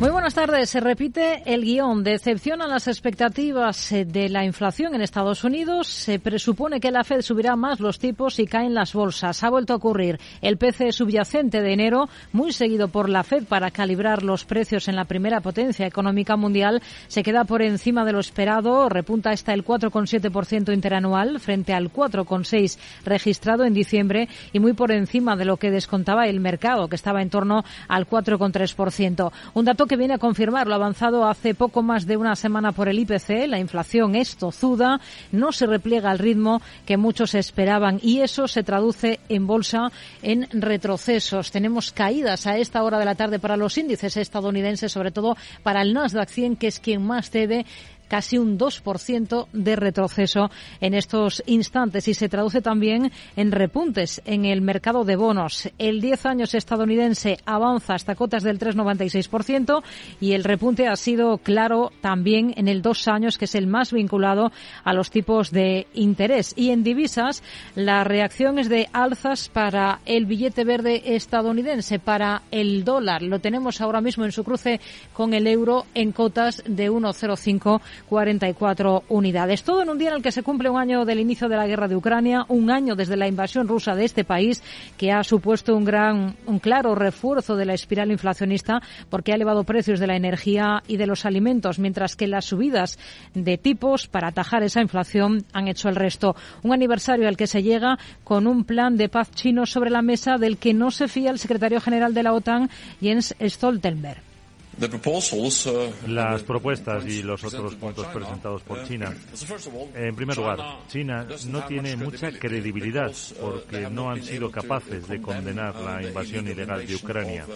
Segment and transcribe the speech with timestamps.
[0.00, 0.70] Muy buenas tardes.
[0.70, 2.02] Se repite el guion.
[2.02, 5.86] Decepcionan las expectativas eh, de la inflación en Estados Unidos.
[5.86, 9.44] Se presupone que la Fed subirá más los tipos y caen las bolsas.
[9.44, 10.18] Ha vuelto a ocurrir.
[10.42, 14.96] El PC subyacente de enero, muy seguido por la Fed para calibrar los precios en
[14.96, 18.88] la primera potencia económica mundial, se queda por encima de lo esperado.
[18.88, 25.36] Repunta hasta el 4,7% interanual frente al 4,6% registrado en diciembre y muy por encima
[25.36, 29.30] de lo que descontaba el mercado, que estaba en torno al 4,3%.
[29.54, 32.88] Un dato que viene a confirmar lo avanzado hace poco más de una semana por
[32.88, 33.46] el IPC.
[33.48, 35.00] La inflación es tozuda,
[35.32, 39.90] no se repliega al ritmo que muchos esperaban y eso se traduce en bolsa
[40.22, 41.50] en retrocesos.
[41.50, 45.82] Tenemos caídas a esta hora de la tarde para los índices estadounidenses, sobre todo para
[45.82, 47.66] el Nasdaq 100, que es quien más cede
[48.14, 50.48] casi un 2% de retroceso
[50.80, 55.68] en estos instantes y se traduce también en repuntes en el mercado de bonos.
[55.78, 59.82] El 10 años estadounidense avanza hasta cotas del 3,96%
[60.20, 63.92] y el repunte ha sido claro también en el 2 años, que es el más
[63.92, 64.52] vinculado
[64.84, 66.54] a los tipos de interés.
[66.56, 67.42] Y en divisas,
[67.74, 73.22] la reacción es de alzas para el billete verde estadounidense, para el dólar.
[73.22, 74.80] Lo tenemos ahora mismo en su cruce
[75.12, 79.62] con el euro en cotas de 1,05 44 unidades.
[79.62, 81.66] Todo en un día en el que se cumple un año del inicio de la
[81.66, 84.62] guerra de Ucrania, un año desde la invasión rusa de este país
[84.96, 89.64] que ha supuesto un gran, un claro refuerzo de la espiral inflacionista porque ha elevado
[89.64, 92.98] precios de la energía y de los alimentos, mientras que las subidas
[93.34, 96.36] de tipos para atajar esa inflación han hecho el resto.
[96.62, 100.36] Un aniversario al que se llega con un plan de paz chino sobre la mesa
[100.38, 104.33] del que no se fía el secretario general de la OTAN, Jens Stoltenberg.
[104.80, 109.14] Uh, Las propuestas y los otros puntos presentados por China.
[109.94, 110.58] En primer lugar,
[110.88, 116.86] China no tiene mucha credibilidad porque no han sido capaces de condenar la invasión ilegal
[116.86, 117.46] de Ucrania.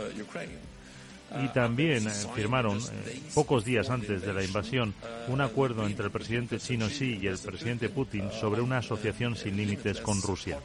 [1.43, 4.95] Y también eh, firmaron, eh, pocos días antes de la invasión,
[5.29, 9.55] un acuerdo entre el presidente chino Xi y el presidente Putin sobre una asociación sin
[9.55, 10.59] límites con Rusia.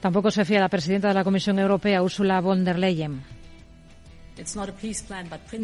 [0.00, 3.43] Tampoco se fía la presidenta de la Comisión Europea, Ursula von der Leyen.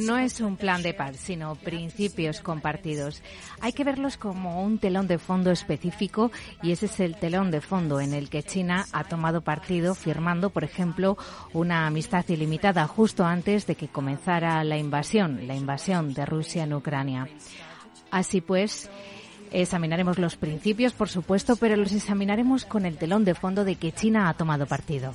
[0.06, 3.22] No es un plan de paz, sino principios compartidos.
[3.60, 6.30] Hay que verlos como un telón de fondo específico
[6.62, 10.50] y ese es el telón de fondo en el que China ha tomado partido firmando,
[10.50, 11.18] por ejemplo,
[11.52, 16.74] una amistad ilimitada justo antes de que comenzara la invasión, la invasión de Rusia en
[16.74, 17.28] Ucrania.
[18.10, 18.88] Así pues,
[19.50, 23.92] examinaremos los principios, por supuesto, pero los examinaremos con el telón de fondo de que
[23.92, 25.12] China ha tomado partido.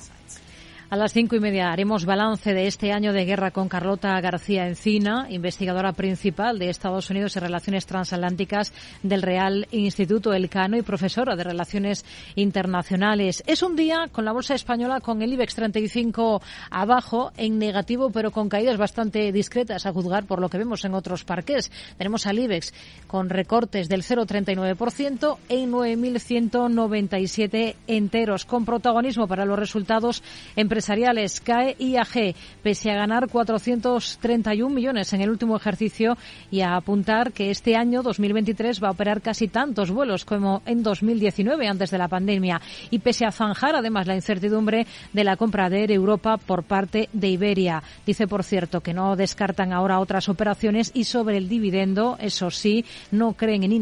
[0.88, 4.68] A las cinco y media haremos balance de este año de guerra con Carlota García
[4.68, 11.34] Encina, investigadora principal de Estados Unidos en Relaciones Transatlánticas del Real Instituto Elcano y profesora
[11.34, 12.04] de Relaciones
[12.36, 13.42] Internacionales.
[13.48, 18.30] Es un día con la bolsa española con el IBEX 35 abajo en negativo, pero
[18.30, 21.72] con caídas bastante discretas a juzgar por lo que vemos en otros parques.
[21.98, 22.72] Tenemos al IBEX
[23.08, 30.22] con recortes del 0,39% en 9.197 enteros, con protagonismo para los resultados
[30.54, 31.40] en empresariales.
[31.40, 36.18] Cae IAG, pese a ganar 431 millones en el último ejercicio
[36.50, 40.82] y a apuntar que este año 2023 va a operar casi tantos vuelos como en
[40.82, 42.60] 2019 antes de la pandemia
[42.90, 47.08] y pese a zanjar además la incertidumbre de la compra de Air Europa por parte
[47.14, 47.82] de Iberia.
[48.04, 52.84] Dice, por cierto, que no descartan ahora otras operaciones y sobre el dividendo, eso sí,
[53.10, 53.72] no creen en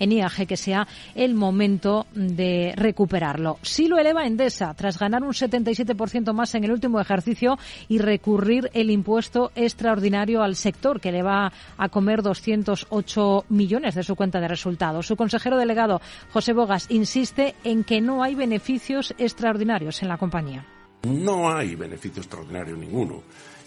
[0.00, 3.58] en IAG que sea el momento de recuperarlo.
[3.62, 7.58] Sí lo eleva Endesa tras ganar un 77% más en el último ejercicio
[7.88, 14.02] y recurrir el impuesto extraordinario al sector que le va a comer 208 millones de
[14.02, 15.06] su cuenta de resultados.
[15.06, 16.00] Su consejero delegado,
[16.32, 20.66] José Bogas, insiste en que no hay beneficios extraordinarios en la compañía.
[21.02, 23.22] No hay beneficio extraordinario ninguno.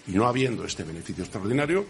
[0.08, 1.86] Y no habiendo este beneficio extraordinario,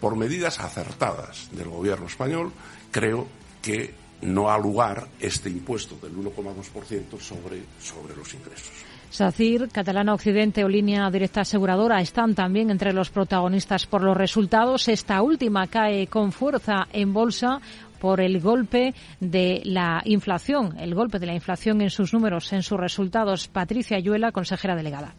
[0.00, 2.52] por medidas acertadas del gobierno español,
[2.90, 3.26] creo
[3.60, 3.92] que
[4.22, 8.85] no ha lugar este impuesto del 1,2% sobre, sobre los ingresos.
[9.10, 14.88] SACIR, Catalana Occidente o Línea Directa Aseguradora están también entre los protagonistas por los resultados.
[14.88, 17.60] Esta última cae con fuerza en bolsa
[18.00, 22.62] por el golpe de la inflación, el golpe de la inflación en sus números, en
[22.62, 23.48] sus resultados.
[23.48, 25.14] Patricia Ayuela, consejera delegada.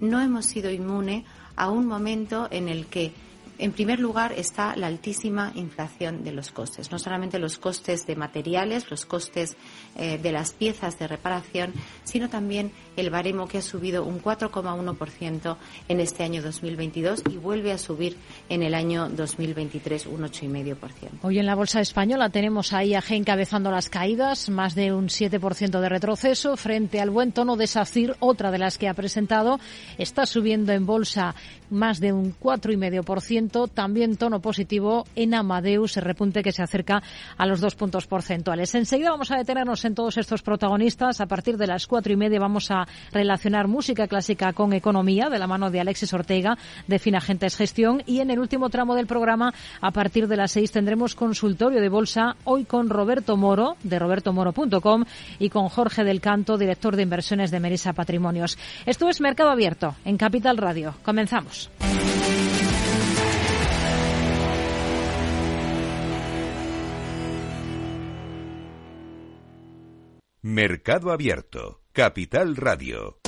[0.00, 1.24] No hemos sido inmune
[1.56, 3.12] a un momento en el que
[3.58, 8.16] En primer lugar está la altísima inflación de los costes, no solamente los costes de
[8.16, 9.56] materiales, los costes
[9.94, 11.72] eh, de las piezas de reparación,
[12.02, 15.56] sino también el baremo que ha subido un 4,1%
[15.88, 18.16] en este año 2022 y vuelve a subir
[18.48, 20.78] en el año 2023 un 8,5%.
[21.22, 25.80] Hoy en la Bolsa Española tenemos a IAG encabezando las caídas, más de un 7%
[25.80, 29.58] de retroceso frente al buen tono de SACIR, otra de las que ha presentado.
[29.98, 31.34] Está subiendo en bolsa
[31.70, 33.70] más de un 4,5%.
[33.72, 37.02] También tono positivo en Amadeus, el repunte que se acerca
[37.36, 38.74] a los dos puntos porcentuales.
[38.74, 41.20] Enseguida vamos a detenernos en todos estos protagonistas.
[41.20, 42.81] A partir de las cuatro y media vamos a
[43.12, 46.56] relacionar música clásica con economía de la mano de Alexis Ortega
[46.86, 48.02] de Finagentes Gestión.
[48.06, 51.88] Y en el último tramo del programa, a partir de las seis, tendremos consultorio de
[51.88, 55.04] bolsa hoy con Roberto Moro de robertomoro.com
[55.38, 58.58] y con Jorge del Canto, director de inversiones de Merisa Patrimonios.
[58.86, 60.94] Esto es Mercado Abierto en Capital Radio.
[61.02, 61.70] Comenzamos.
[70.44, 73.18] Mercado Abierto, Capital Radio.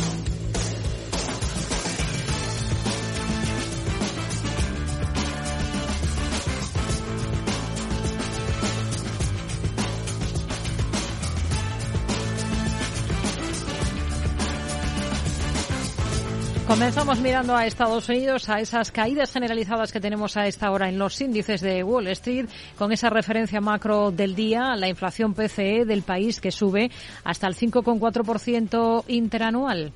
[16.74, 20.98] Comenzamos mirando a Estados Unidos, a esas caídas generalizadas que tenemos a esta hora en
[20.98, 26.02] los índices de Wall Street, con esa referencia macro del día, la inflación PCE del
[26.02, 26.90] país que sube
[27.22, 29.92] hasta el 5,4% interanual.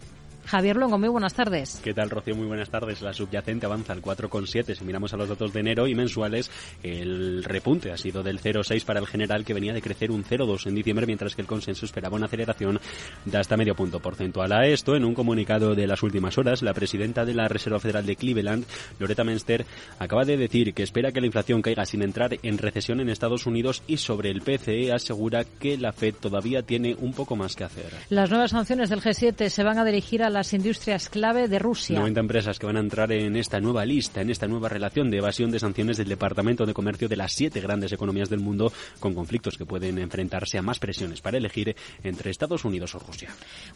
[0.49, 1.79] Javier Longo, muy buenas tardes.
[1.85, 2.35] ¿Qué tal, Rocío?
[2.35, 3.03] Muy buenas tardes.
[3.03, 4.75] La subyacente avanza al 4,7.
[4.75, 6.51] Si miramos a los datos de enero y mensuales,
[6.83, 10.67] el repunte ha sido del 0,6 para el general, que venía de crecer un 0,2
[10.67, 12.81] en diciembre, mientras que el consenso esperaba una aceleración
[13.27, 14.51] de hasta medio punto porcentual.
[14.53, 18.07] A esto, en un comunicado de las últimas horas, la presidenta de la Reserva Federal
[18.07, 18.65] de Cleveland,
[18.99, 19.67] Loretta Menster,
[19.99, 23.45] acaba de decir que espera que la inflación caiga sin entrar en recesión en Estados
[23.45, 27.65] Unidos y sobre el PCE asegura que la Fed todavía tiene un poco más que
[27.65, 27.93] hacer.
[28.09, 31.59] Las nuevas sanciones del G7 se van a dirigir a la las industrias clave de
[31.59, 31.99] Rusia.
[31.99, 35.19] 90 empresas que van a entrar en esta nueva lista, en esta nueva relación de
[35.19, 39.15] evasión de sanciones del Departamento de Comercio de las siete grandes economías del mundo, con
[39.15, 41.75] conflictos que pueden enfrentarse a más presiones para elegir
[42.05, 43.31] entre Estados Unidos o Rusia.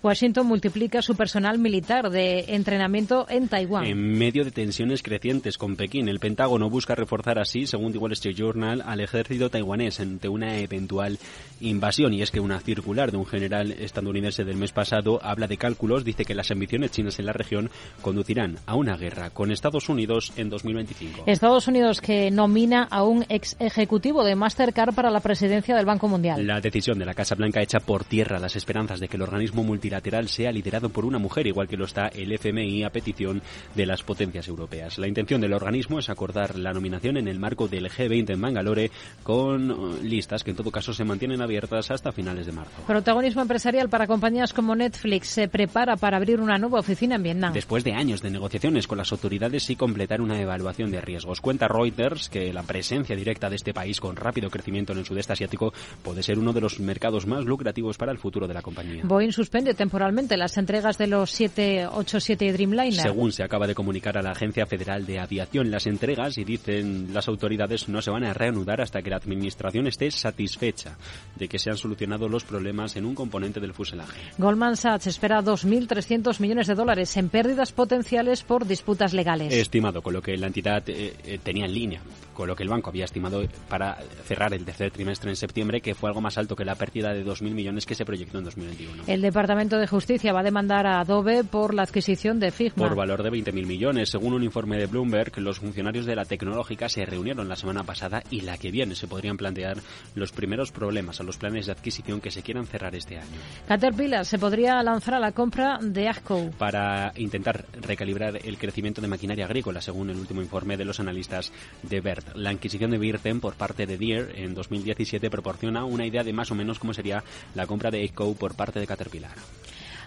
[0.05, 3.85] Washington multiplica su personal militar de entrenamiento en Taiwán.
[3.85, 8.13] En medio de tensiones crecientes con Pekín, el Pentágono busca reforzar así, según The Wall
[8.13, 11.19] Street Journal, al ejército taiwanés ante una eventual
[11.61, 12.15] invasión.
[12.15, 16.05] Y es que una circular de un general estadounidense del mes pasado habla de cálculos,
[16.05, 17.71] dice que las ambiciones chinas en la región
[18.01, 21.25] conducirán a una guerra con Estados Unidos en 2025.
[21.27, 26.09] Estados Unidos que nomina a un ex ejecutivo de Mastercard para la presidencia del Banco
[26.09, 26.47] Mundial.
[26.47, 29.63] La decisión de la Casa Blanca echa por tierra las esperanzas de que el organismo
[29.63, 33.43] multilateral sea liderado por una mujer, igual que lo está el FMI a petición
[33.75, 34.99] de las potencias europeas.
[34.99, 38.91] La intención del organismo es acordar la nominación en el marco del G20 en Bangalore
[39.23, 42.83] con uh, listas que en todo caso se mantienen abiertas hasta finales de marzo.
[42.87, 47.53] Protagonismo empresarial para compañías como Netflix se prepara para abrir una nueva oficina en Vietnam.
[47.53, 51.69] Después de años de negociaciones con las autoridades y completar una evaluación de riesgos, cuenta
[51.69, 55.73] Reuters que la presencia directa de este país con rápido crecimiento en el sudeste asiático
[56.03, 59.03] puede ser uno de los mercados más lucrativos para el futuro de la compañía.
[59.05, 63.03] Boeing suspende temporalmente las entregas de los 787 Dreamliner.
[63.03, 67.09] Según se acaba de comunicar a la Agencia Federal de Aviación, las entregas, y dicen
[67.13, 70.97] las autoridades, no se van a reanudar hasta que la administración esté satisfecha
[71.37, 74.21] de que se han solucionado los problemas en un componente del fuselaje.
[74.39, 79.53] Goldman Sachs espera 2.300 millones de dólares en pérdidas potenciales por disputas legales.
[79.53, 82.01] Estimado, con lo que la entidad eh, eh, tenía en línea,
[82.33, 85.95] con lo que el banco había estimado para cerrar el tercer trimestre en septiembre, que
[85.95, 89.05] fue algo más alto que la pérdida de 2.000 millones que se proyectó en 2021.
[89.07, 92.87] El Departamento de Justicia va a demandar a Adobe por la adquisición de Figma.
[92.87, 94.11] Por valor de 20.000 millones.
[94.11, 98.23] Según un informe de Bloomberg, los funcionarios de la tecnológica se reunieron la semana pasada
[98.31, 99.79] y la que viene se podrían plantear
[100.15, 103.39] los primeros problemas a los planes de adquisición que se quieran cerrar este año.
[103.67, 106.51] Caterpillar se podría lanzar a la compra de Agco.
[106.59, 111.53] Para intentar recalibrar el crecimiento de maquinaria agrícola, según el último informe de los analistas
[111.83, 112.01] de
[112.35, 116.51] La adquisición de Virten por parte de Deere en 2017 proporciona una idea de más
[116.51, 117.23] o menos cómo sería
[117.55, 119.35] la compra de Echo por parte de Caterpillar.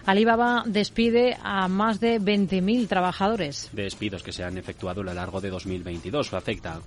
[0.06, 3.68] Alibaba despide a más de 20.000 trabajadores.
[3.72, 6.32] Despidos que se han efectuado a lo largo de 2022.
[6.32, 6.80] Afecta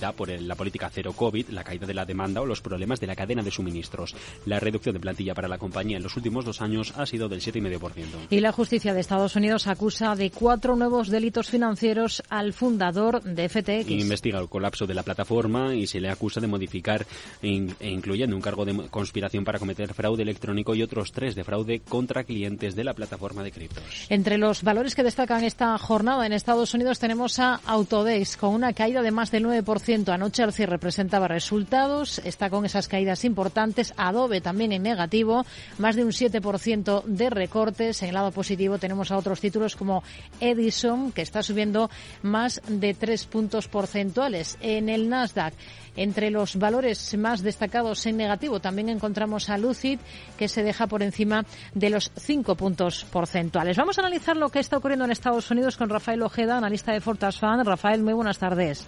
[0.00, 3.06] da por la política cero COVID, la caída de la demanda o los problemas de
[3.06, 4.14] la cadena de suministros.
[4.46, 7.40] La reducción de plantilla para la compañía en los últimos dos años ha sido del
[7.40, 8.28] 7,5%.
[8.30, 13.48] Y la justicia de Estados Unidos acusa de cuatro nuevos delitos financieros al fundador de
[13.48, 13.90] FTX.
[13.90, 17.06] Investiga el colapso de la plataforma y se le acusa de modificar
[17.42, 17.48] e
[17.80, 22.24] incluyendo un cargo de conspiración para cometer fraude electrónico y otros tres de fraude contra
[22.24, 23.82] clientes de la plataforma de criptos.
[24.08, 28.72] Entre los valores que destacan esta jornada en Estados Unidos tenemos a Autodesk con una
[28.72, 30.12] caída de más del 9%.
[30.12, 33.94] Anoche al cierre presentaba resultados, está con esas caídas importantes.
[33.96, 35.44] Adobe también en negativo,
[35.78, 38.02] más de un 7% de recortes.
[38.02, 40.02] En el lado positivo tenemos a otros títulos como
[40.40, 41.90] Edison, que está subiendo
[42.22, 44.58] más de 3 puntos porcentuales.
[44.60, 45.54] En el Nasdaq,
[45.96, 49.98] entre los valores más destacados en negativo, también encontramos a Lucid,
[50.36, 51.44] que se deja por encima
[51.74, 53.76] de los 5 puntos porcentuales.
[53.76, 57.00] Vamos a analizar lo que está ocurriendo en Estados Unidos con Rafael Ojeda, analista de
[57.00, 57.64] Fortas Fan.
[57.64, 58.86] Rafael, muy buenas tardes.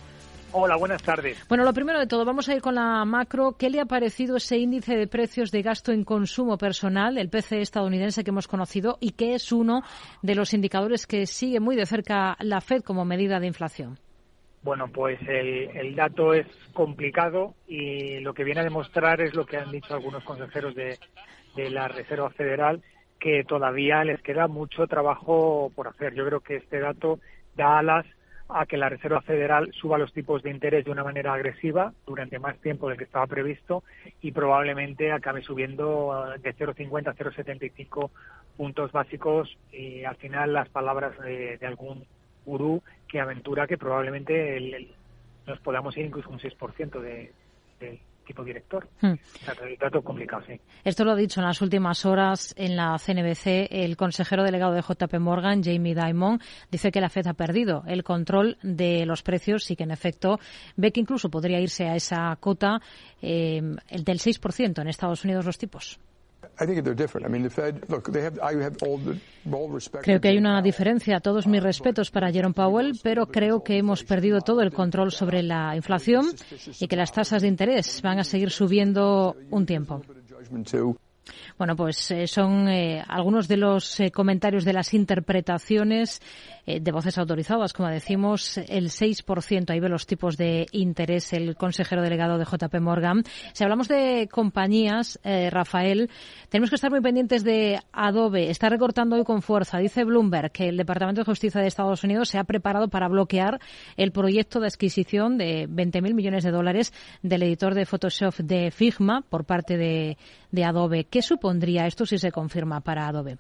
[0.57, 1.37] Hola, buenas tardes.
[1.49, 3.57] Bueno, lo primero de todo, vamos a ir con la macro.
[3.59, 7.61] ¿Qué le ha parecido ese índice de precios de gasto en consumo personal, el PCE
[7.61, 9.83] estadounidense que hemos conocido, y que es uno
[10.23, 13.99] de los indicadores que sigue muy de cerca la Fed como medida de inflación?
[14.65, 19.59] Bueno, pues el, dato es complicado y lo que viene a demostrar es lo que
[19.59, 20.99] han dicho algunos consejeros de,
[21.55, 22.83] de la Reserva Federal,
[23.21, 26.15] que todavía les queda mucho trabajo por hacer.
[26.15, 27.21] Yo creo que este dato
[27.55, 28.07] da alas
[28.49, 32.39] a que la Reserva Federal suba los tipos de interés de una manera agresiva durante
[32.39, 33.83] más tiempo del que estaba previsto
[34.21, 38.11] y probablemente acabe subiendo eh, de 0,50 a 0,75
[38.57, 42.05] puntos básicos y al final las palabras de, algún
[42.45, 42.83] gurú
[43.15, 44.59] que aventura que probablemente
[45.47, 47.33] nos podamos ir incluso un 6% de,
[47.79, 48.89] de tipo director.
[49.01, 49.13] Hmm.
[50.03, 50.61] complicado, sí.
[50.83, 54.83] Esto lo ha dicho en las últimas horas en la CNBC el consejero delegado de
[54.83, 56.41] JP Morgan, Jamie Dimon,
[56.73, 60.41] dice que la Fed ha perdido el control de los precios y que en efecto
[60.75, 62.81] ve que incluso podría irse a esa cota
[63.23, 66.01] eh, el del 6% en Estados Unidos los tipos.
[70.03, 71.21] Creo que hay una diferencia.
[71.21, 75.43] Todos mis respetos para Jerome Powell, pero creo que hemos perdido todo el control sobre
[75.43, 76.27] la inflación
[76.81, 80.03] y que las tasas de interés van a seguir subiendo un tiempo.
[81.57, 86.21] Bueno, pues eh, son eh, algunos de los eh, comentarios de las interpretaciones
[86.67, 92.03] de voces autorizadas, como decimos, el 6%, ahí ve los tipos de interés el consejero
[92.03, 93.23] delegado de JP Morgan.
[93.53, 95.19] Si hablamos de compañías,
[95.51, 96.11] Rafael,
[96.49, 98.51] tenemos que estar muy pendientes de Adobe.
[98.51, 99.79] Está recortando hoy con fuerza.
[99.79, 103.61] Dice Bloomberg que el Departamento de Justicia de Estados Unidos se ha preparado para bloquear
[103.97, 106.93] el proyecto de adquisición de 20.000 millones de dólares
[107.23, 110.17] del editor de Photoshop de Figma por parte de,
[110.51, 111.05] de Adobe.
[111.05, 113.39] ¿Qué supondría esto si se confirma para Adobe?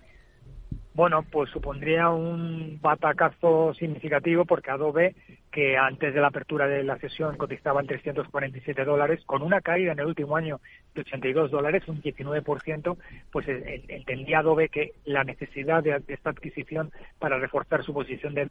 [0.94, 5.16] Bueno, pues supondría un batacazo significativo porque Adobe,
[5.50, 9.90] que antes de la apertura de la sesión cotizaba en 347 dólares, con una caída
[9.90, 10.60] en el último año
[10.94, 12.96] de 82 dólares, un 19%,
[13.32, 18.48] pues entendía Adobe que la necesidad de, esta adquisición para reforzar su posición de...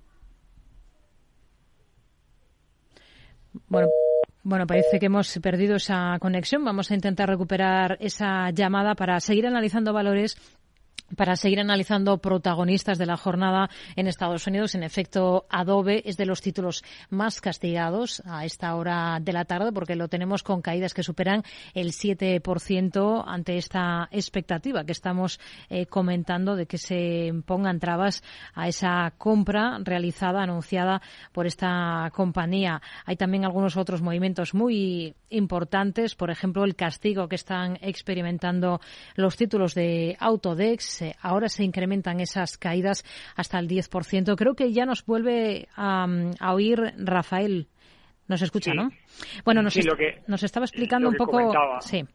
[3.69, 3.87] Bueno.
[4.45, 6.65] Bueno, parece que hemos perdido esa conexión.
[6.65, 10.35] Vamos a intentar recuperar esa llamada para seguir analizando valores
[11.15, 14.75] para seguir analizando protagonistas de la jornada en Estados Unidos.
[14.75, 19.71] En efecto, Adobe es de los títulos más castigados a esta hora de la tarde
[19.71, 21.43] porque lo tenemos con caídas que superan
[21.73, 25.39] el 7% ante esta expectativa que estamos
[25.69, 31.01] eh, comentando de que se pongan trabas a esa compra realizada, anunciada
[31.31, 32.81] por esta compañía.
[33.05, 38.79] Hay también algunos otros movimientos muy importantes, por ejemplo, el castigo que están experimentando
[39.15, 43.03] los títulos de Autodex ahora se incrementan esas caídas
[43.35, 44.35] hasta el 10%.
[44.35, 46.05] Creo que ya nos vuelve a,
[46.53, 47.67] oír Rafael.
[48.27, 48.89] Nos escucha, ¿no?
[49.43, 49.77] Bueno, nos,
[50.27, 51.51] nos estaba explicando un poco.
[51.81, 52.05] Sí.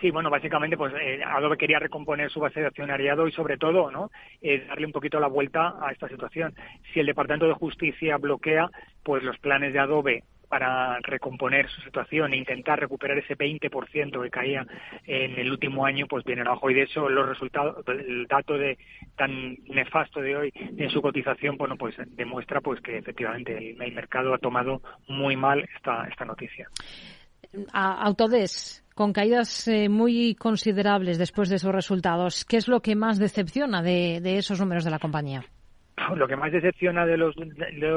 [0.00, 3.90] Sí, bueno, básicamente, pues eh, Adobe quería recomponer su base de accionariado y, sobre todo,
[3.90, 4.10] ¿no?
[4.40, 6.54] Eh, darle un poquito la vuelta a esta situación.
[6.92, 8.70] Si el Departamento de Justicia bloquea,
[9.02, 14.30] pues los planes de Adobe para recomponer su situación e intentar recuperar ese 20% que
[14.30, 14.66] caía
[15.06, 16.68] en el último año, pues viene abajo.
[16.68, 18.76] Y de eso los resultados, el dato de
[19.16, 24.34] tan nefasto de hoy en su cotización, bueno, pues demuestra pues que efectivamente el, mercado
[24.34, 26.68] ha tomado muy mal esta, esta noticia.
[27.72, 33.20] Autodesk, con caídas eh, muy considerables después de sus resultados, ¿qué es lo que más
[33.20, 35.44] decepciona de esos números de la compañía?
[36.16, 37.34] lo que más decepciona de los,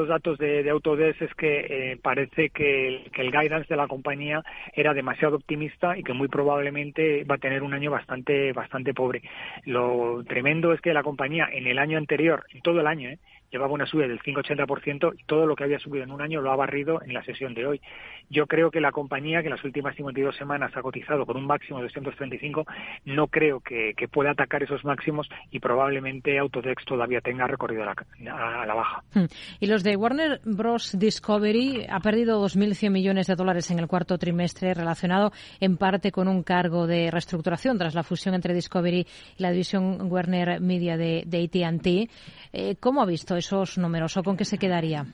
[0.07, 4.43] datos de, Autodesk es que eh, parece que el, guidance de la compañía
[4.73, 9.21] era demasiado optimista y que muy probablemente va a tener un año bastante bastante pobre.
[9.65, 13.19] Lo tremendo es que la compañía en el año anterior, en todo el año, eh,
[13.53, 16.51] llevaba una subida del 5,80% y todo lo que había subido en un año lo
[16.51, 17.81] ha barrido en la sesión de hoy.
[18.29, 21.45] Yo creo que la compañía, que en las últimas 52 semanas ha cotizado con un
[21.45, 22.65] máximo de 235,
[23.05, 27.85] no creo que, pueda atacar esos máximos y probablemente Autodex todavía tenga recorrido a
[28.19, 29.03] la, a la baja.
[29.13, 29.25] Hmm.
[29.59, 30.97] Y los de Warner Bros.
[30.99, 36.27] Discovery ha perdido 2.100 millones de dólares en el cuarto trimestre relacionado en parte con
[36.27, 39.07] un cargo de reestructuración tras la fusión entre Discovery
[39.37, 42.09] y la división Warner Media de, de AT&T.
[42.51, 45.05] Eh, ¿Cómo ha visto esos números o con qué se quedaría?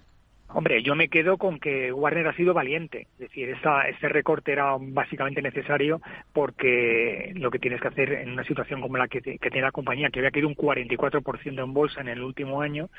[0.52, 3.08] Hombre, yo me quedo con que Warner ha sido valiente.
[3.14, 6.02] Es decir, esta, este recorte era básicamente necesario
[6.34, 10.10] porque lo que tienes que hacer en una situación como la que, tiene la compañía,
[10.10, 12.90] que había caído un 44% en bolsa en el último año,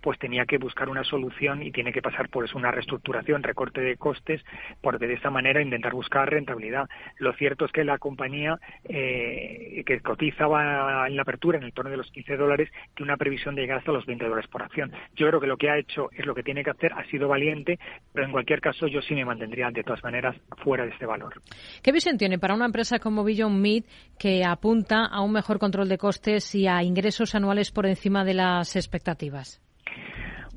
[0.00, 3.80] pues tenía que buscar una solución y tiene que pasar por eso una reestructuración, recorte
[3.80, 4.40] de costes,
[4.80, 6.88] porque de esta manera intentar buscar rentabilidad.
[7.18, 11.90] Lo cierto es que la compañía eh, que cotizaba en la apertura en el torno
[11.90, 14.92] de los 15 dólares tiene una previsión de llegar hasta los 20 dólares por acción.
[15.16, 17.28] Yo creo que lo que ha hecho es lo que tiene que hacer ha sido
[17.28, 17.78] valiente,
[18.12, 21.42] pero en cualquier caso yo sí me mantendría de todas maneras fuera de este valor.
[21.82, 23.84] ¿Qué visión tiene para una empresa como Beyond Meat
[24.18, 28.34] que apunta a un mejor control de costes y a ingresos anuales por encima de
[28.34, 29.60] las expectativas?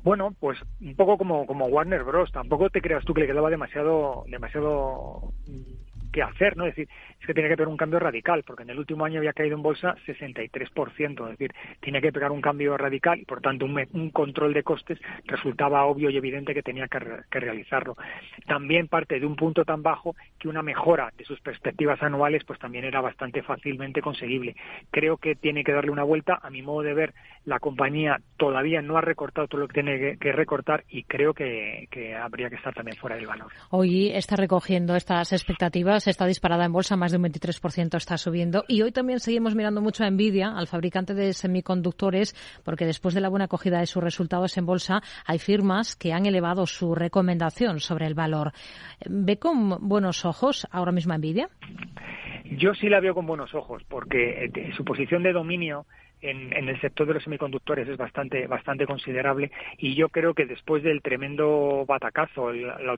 [0.04, 2.30] Bueno, pues un poco como, como Warner Bros.
[2.30, 5.32] Tampoco te creas tú que le quedaba demasiado, demasiado
[6.14, 6.64] que hacer, ¿no?
[6.64, 6.88] Es decir,
[7.20, 9.56] es que tiene que pegar un cambio radical, porque en el último año había caído
[9.56, 14.10] en bolsa 63%, es decir, tiene que pegar un cambio radical y, por tanto, un,
[14.10, 17.00] control de costes resultaba obvio y evidente que tenía que,
[17.40, 17.96] realizarlo.
[18.46, 22.60] También parte de un punto tan bajo que una mejora de sus perspectivas anuales, pues
[22.60, 24.54] también era bastante fácilmente conseguible.
[24.92, 26.38] Creo que tiene que darle una vuelta.
[26.40, 30.16] A mi modo de ver, la compañía todavía no ha recortado todo lo que tiene
[30.16, 33.50] que, recortar y creo que, que habría que estar también fuera del valor.
[33.70, 38.64] Hoy está recogiendo estas expectativas está disparada en bolsa, más de un 23% está subiendo.
[38.68, 42.34] Y hoy también seguimos mirando mucho a al fabricante de semiconductores,
[42.64, 46.26] porque después de la buena acogida de sus resultados en bolsa, hay firmas que han
[46.26, 48.52] elevado su recomendación sobre el valor.
[49.08, 51.48] ¿Ve con buenos ojos ahora mismo Nvidia?
[52.44, 55.86] Yo sí la veo con buenos ojos, porque eh, su posición de dominio
[56.30, 60.82] en, el sector de los semiconductores es bastante bastante considerable y yo creo que después
[60.82, 62.50] del tremendo batacazo,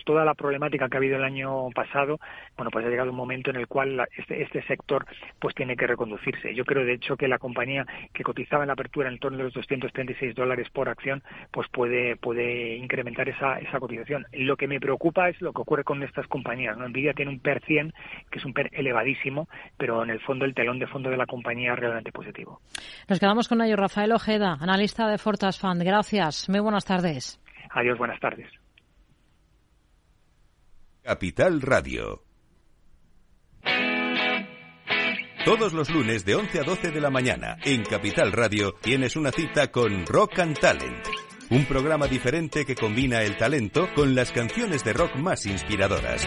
[0.05, 2.21] toda la problemática que ha habido el año pasado,
[2.57, 5.07] bueno, pues ha llegado un momento en el cual este, este, sector
[5.39, 6.55] pues tiene que reconducirse.
[6.55, 9.39] Yo creo de hecho que la compañía que cotizaba en la apertura en el torno
[9.39, 14.27] de los 236 dólares por acción, pues puede puede incrementar esa, esa cotización.
[14.33, 16.77] Lo que me preocupa es lo que ocurre con estas compañías.
[16.77, 16.89] ¿no?
[16.89, 17.93] Nvidia tiene un PER 100
[18.31, 21.27] que es un PER elevadísimo, pero en el fondo el telón de fondo de la
[21.27, 22.61] compañía es realmente positivo.
[23.19, 23.77] Quedamos con ello.
[23.77, 25.83] Rafael Ojeda, analista de Fortas Fund.
[25.83, 26.49] Gracias.
[26.49, 27.41] Muy buenas tardes.
[27.71, 28.49] Adiós, buenas tardes.
[31.03, 32.23] Capital Radio.
[35.45, 39.31] Todos los lunes de 11 a 12 de la mañana en Capital Radio tienes una
[39.31, 41.07] cita con Rock and Talent,
[41.51, 46.27] un programa diferente que combina el talento con las canciones de rock más inspiradoras.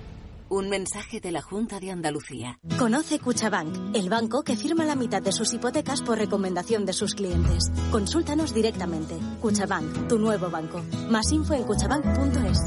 [0.53, 2.59] Un mensaje de la Junta de Andalucía.
[2.77, 7.15] Conoce Cuchabank, el banco que firma la mitad de sus hipotecas por recomendación de sus
[7.15, 7.71] clientes.
[7.89, 9.17] Consúltanos directamente.
[9.39, 10.83] Cuchabank, tu nuevo banco.
[11.09, 12.59] Más info en cuchabank.es.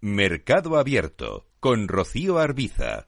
[0.00, 3.07] Mercado Abierto con Rocío Arbiza.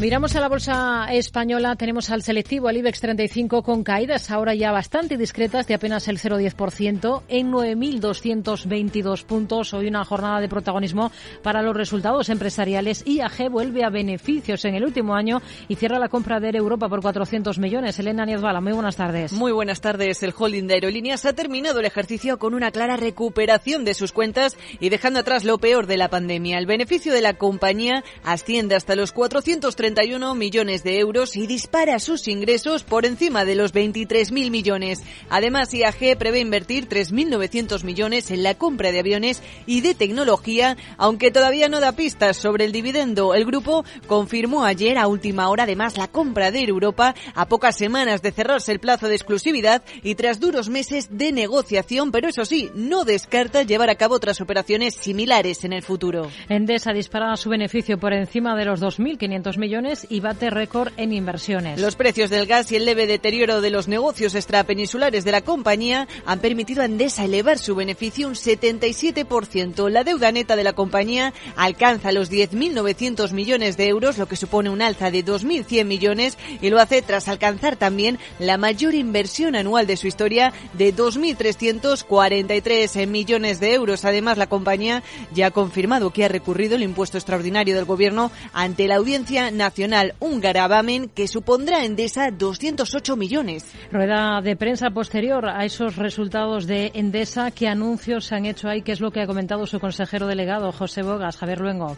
[0.00, 4.72] Miramos a la bolsa española, tenemos al selectivo, al IBEX 35 con caídas ahora ya
[4.72, 9.74] bastante discretas de apenas el 0,10% en 9.222 puntos.
[9.74, 13.06] Hoy una jornada de protagonismo para los resultados empresariales.
[13.06, 17.02] IAG vuelve a beneficios en el último año y cierra la compra de Europa por
[17.02, 17.98] 400 millones.
[17.98, 19.34] Elena Niezbala, muy buenas tardes.
[19.34, 20.22] Muy buenas tardes.
[20.22, 24.56] El holding de aerolíneas ha terminado el ejercicio con una clara recuperación de sus cuentas
[24.80, 26.56] y dejando atrás lo peor de la pandemia.
[26.56, 29.89] El beneficio de la compañía asciende hasta los 430
[30.36, 35.02] millones de euros y dispara sus ingresos por encima de los 23.000 millones.
[35.28, 41.30] Además, IAG prevé invertir 3.900 millones en la compra de aviones y de tecnología, aunque
[41.30, 43.34] todavía no da pistas sobre el dividendo.
[43.34, 48.22] El grupo confirmó ayer a última hora además la compra de Europa a pocas semanas
[48.22, 52.70] de cerrarse el plazo de exclusividad y tras duros meses de negociación, pero eso sí,
[52.74, 56.30] no descarta llevar a cabo otras operaciones similares en el futuro.
[56.48, 59.79] Endesa dispara su beneficio por encima de los 2.500 millones
[60.10, 61.80] y bate récord en inversiones.
[61.80, 66.06] Los precios del gas y el leve deterioro de los negocios extrapeninsulares de la compañía
[66.26, 69.88] han permitido a Endesa elevar su beneficio un 77%.
[69.88, 74.68] La deuda neta de la compañía alcanza los 10.900 millones de euros, lo que supone
[74.68, 79.86] un alza de 2.100 millones y lo hace tras alcanzar también la mayor inversión anual
[79.86, 84.04] de su historia de 2.343 millones de euros.
[84.04, 88.86] Además, la compañía ya ha confirmado que ha recurrido el impuesto extraordinario del gobierno ante
[88.86, 93.64] la Audiencia Nacional nacional un gravamen que supondrá en Endesa 208 millones.
[93.92, 97.52] Rueda de prensa posterior a esos resultados de Endesa.
[97.52, 98.82] ¿Qué anuncios se han hecho ahí?
[98.82, 101.36] ¿Qué es lo que ha comentado su consejero delegado, José Bogas?
[101.36, 101.96] Javier Luengo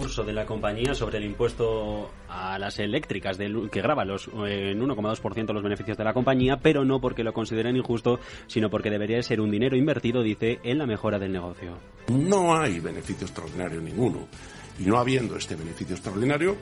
[0.00, 5.52] curso de la compañía sobre el impuesto a las eléctricas que graba los, en 1,2%
[5.52, 9.42] los beneficios de la compañía, pero no porque lo consideren injusto, sino porque debería ser
[9.42, 11.76] un dinero invertido, dice, en la mejora del negocio.
[12.08, 14.26] No hay beneficio extraordinario ninguno
[14.80, 16.56] y no habiendo este beneficio extraordinario,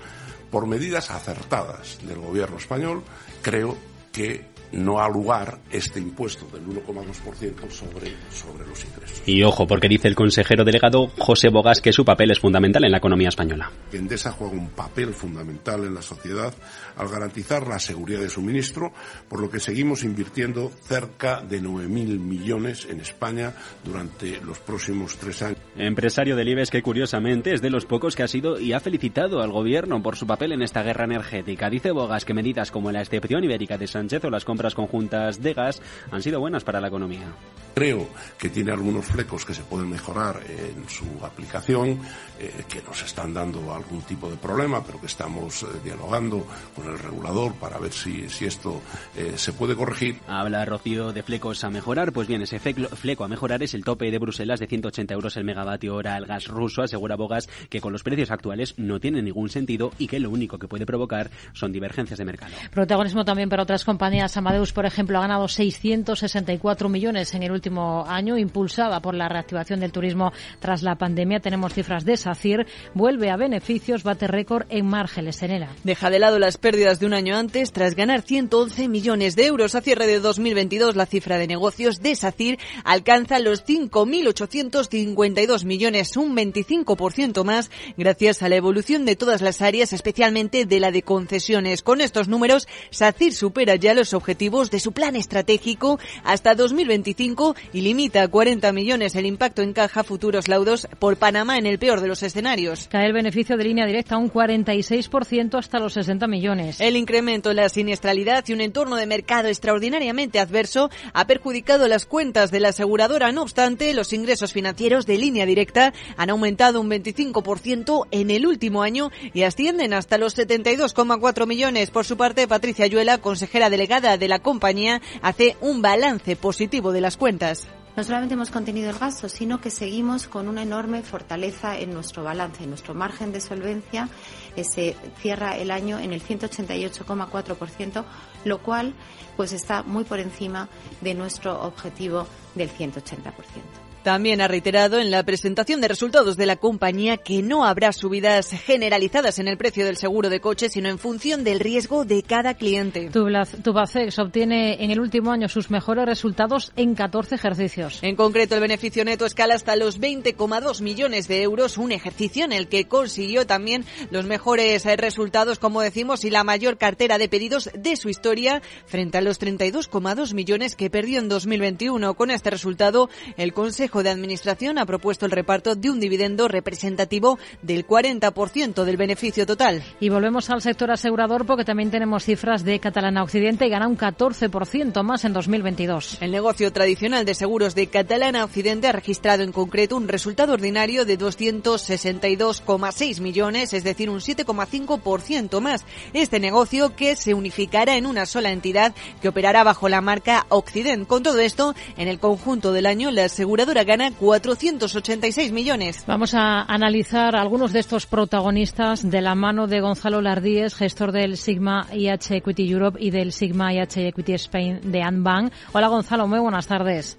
[0.50, 3.02] por medidas acertadas del gobierno español,
[3.42, 3.76] creo
[4.12, 9.22] que no ha lugar este impuesto del 1,2% sobre, sobre los ingresos.
[9.26, 12.92] Y ojo, porque dice el consejero delegado José Bogas que su papel es fundamental en
[12.92, 13.70] la economía española.
[13.92, 16.52] Endesa juega un papel fundamental en la sociedad
[16.96, 18.92] al garantizar la seguridad de suministro,
[19.28, 23.54] por lo que seguimos invirtiendo cerca de 9.000 millones en España
[23.85, 25.59] durante los próximos tres años.
[25.78, 29.40] Empresario del IBEX que curiosamente es de los pocos que ha sido y ha felicitado
[29.40, 31.70] al gobierno por su papel en esta guerra energética.
[31.70, 35.54] Dice Bogas que medidas como la excepción ibérica de Sánchez o las compras conjuntas de
[35.54, 37.32] gas han sido buenas para la economía.
[37.76, 42.00] Creo que tiene algunos flecos que se pueden mejorar en su aplicación,
[42.40, 46.88] eh, que nos están dando algún tipo de problema, pero que estamos eh, dialogando con
[46.88, 48.82] el regulador para ver si, si esto
[49.16, 50.18] eh, se puede corregir.
[50.26, 52.12] Habla Rocío de flecos a mejorar.
[52.12, 55.44] Pues bien, ese fleco a mejorar es el tope de Bruselas de 180 euros el
[55.44, 56.83] megavatio hora al gas ruso.
[56.83, 60.59] Asegura Bogas que con los precios actuales no tiene ningún sentido y que lo único
[60.59, 62.52] que puede provocar son divergencias de mercado.
[62.70, 64.37] Protagonismo también para otras compañías.
[64.37, 69.81] Amadeus, por ejemplo, ha ganado 664 millones en el último año, impulsada por la reactivación
[69.81, 71.40] del turismo tras la pandemia.
[71.40, 75.42] Tenemos cifras de SACIR, vuelve a beneficios, bate récord en márgenes.
[75.42, 75.70] Enera.
[75.85, 79.74] Deja de lado las pérdidas de un año antes tras ganar 111 millones de euros.
[79.74, 86.36] A cierre de 2022, la cifra de negocios de SACIR alcanza los 5.852 millones, un
[86.36, 91.82] 25% más, gracias a la evolución de todas las áreas, especialmente de la de concesiones.
[91.82, 97.80] Con estos números, SACIR supera ya los objetivos de su plan estratégico hasta 2025 y
[97.80, 102.00] limita a 40 millones el impacto en caja futuros laudos por Panamá en el peor
[102.00, 102.88] de los escenarios.
[102.90, 106.80] Cae el beneficio de línea directa un 46% hasta los 60 millones.
[106.80, 112.06] El incremento en la siniestralidad y un entorno de mercado extraordinariamente adverso ha perjudicado las
[112.06, 113.32] cuentas de la aseguradora.
[113.32, 118.82] No obstante, los ingresos financieros de línea directa han aumentado un 25% en el último
[118.82, 121.90] año y ascienden hasta los 72,4 millones.
[121.90, 127.00] Por su parte, Patricia Ayuela, consejera delegada de la compañía, hace un balance positivo de
[127.00, 127.66] las cuentas.
[127.98, 132.22] No solamente hemos contenido el gasto, sino que seguimos con una enorme fortaleza en nuestro
[132.22, 134.08] balance, en nuestro margen de solvencia.
[134.54, 138.04] se cierra el año en el 188,4%,
[138.44, 138.94] lo cual
[139.37, 140.68] pues está muy por encima
[141.00, 143.88] de nuestro objetivo del 180%.
[144.02, 148.50] También ha reiterado en la presentación de resultados de la compañía que no habrá subidas
[148.50, 152.54] generalizadas en el precio del seguro de coche, sino en función del riesgo de cada
[152.54, 153.11] cliente.
[153.11, 157.98] Tubacex obtiene en el último año sus mejores resultados en 14 ejercicios.
[158.02, 162.52] En concreto, el beneficio neto escala hasta los 20,2 millones de euros, un ejercicio en
[162.52, 167.70] el que consiguió también los mejores resultados, como decimos, y la mayor cartera de pedidos
[167.74, 172.14] de su historia frente a los 32,2 millones que perdió en 2021.
[172.14, 176.46] Con este resultado, el Consejo Consejo de Administración ha propuesto el reparto de un dividendo
[176.46, 179.82] representativo del 40% del beneficio total.
[179.98, 183.98] Y volvemos al sector asegurador porque también tenemos cifras de Catalana Occidente y gana un
[183.98, 186.18] 14% más en 2022.
[186.20, 191.04] El negocio tradicional de seguros de Catalana Occidente ha registrado en concreto un resultado ordinario
[191.04, 195.84] de 262,6 millones, es decir, un 7,5% más.
[196.12, 201.08] Este negocio que se unificará en una sola entidad que operará bajo la marca Occident.
[201.08, 206.04] Con todo esto, en el conjunto del año, la aseguradora gana 486 millones.
[206.06, 211.36] Vamos a analizar algunos de estos protagonistas de la mano de Gonzalo Lardíez, gestor del
[211.36, 215.52] Sigma IH Equity Europe y del Sigma IH Equity Spain de Anbank.
[215.72, 217.16] Hola Gonzalo, muy buenas tardes.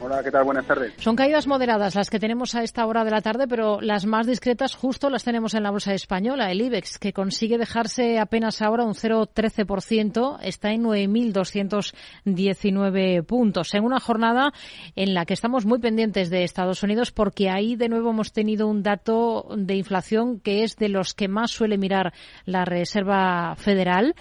[0.00, 0.44] Hola, ¿qué tal?
[0.44, 0.92] Buenas tardes.
[0.98, 4.28] Son caídas moderadas las que tenemos a esta hora de la tarde, pero las más
[4.28, 8.84] discretas justo las tenemos en la bolsa española, el IBEX, que consigue dejarse apenas ahora
[8.84, 14.52] un 0,13%, está en 9.219 puntos, en una jornada
[14.94, 18.68] en la que estamos muy pendientes de Estados Unidos porque ahí de nuevo hemos tenido
[18.68, 22.12] un dato de inflación que es de los que más suele mirar
[22.44, 24.14] la Reserva Federal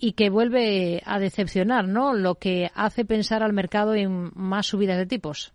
[0.00, 2.14] y que vuelve a decepcionar, ¿no?
[2.14, 5.52] Lo que hace pensar al mercado en más subidas de tipos.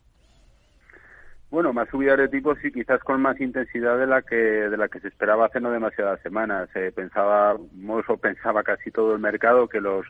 [1.49, 4.87] Bueno, más subidas de tipos y quizás con más intensidad de la que de la
[4.87, 6.69] que se esperaba hace no demasiadas semanas.
[6.75, 10.05] Eh, pensaba, o pensaba casi todo el mercado que los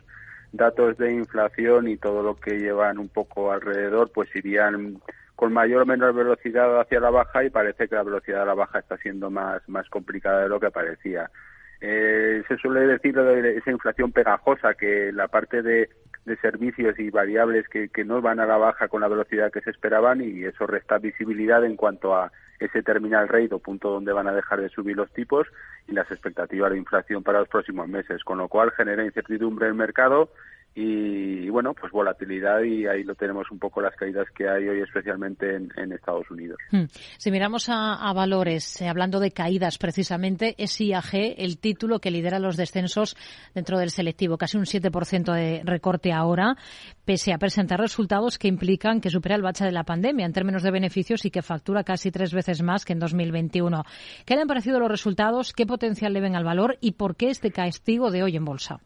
[0.52, 5.00] datos de inflación y todo lo que llevan un poco alrededor, pues irían
[5.34, 8.54] con mayor o menor velocidad hacia la baja y parece que la velocidad de la
[8.54, 11.30] baja está siendo más más complicada de lo que parecía.
[11.80, 15.88] Eh, se suele decir de esa inflación pegajosa, que la parte de,
[16.42, 20.20] servicios y variables que, no van a la baja con la velocidad que se esperaban
[20.20, 24.34] y eso resta visibilidad en cuanto a ese terminal rate o punto donde van a
[24.34, 25.46] dejar de subir los tipos
[25.86, 29.72] y las expectativas de inflación para los próximos meses, con lo cual genera incertidumbre en
[29.72, 30.30] el mercado
[30.78, 34.82] y, bueno, pues volatilidad y ahí lo tenemos un poco las caídas que hay hoy,
[34.82, 36.58] especialmente en, Estados Unidos.
[36.70, 36.84] Hmm.
[37.16, 42.38] Si miramos a, valores, eh, hablando de caídas precisamente, es IAG el título que lidera
[42.38, 43.16] los descensos
[43.54, 46.56] dentro del selectivo, casi un 7% de recorte ahora,
[47.06, 50.62] pese a presentar resultados que implican que supera el bache de la pandemia en términos
[50.62, 53.82] de beneficios y que factura casi tres veces más que en 2021.
[54.26, 55.54] ¿Qué le han parecido los resultados?
[55.54, 56.76] ¿Qué potencial le ven al valor?
[56.82, 58.80] ¿Y por qué este castigo de hoy en bolsa?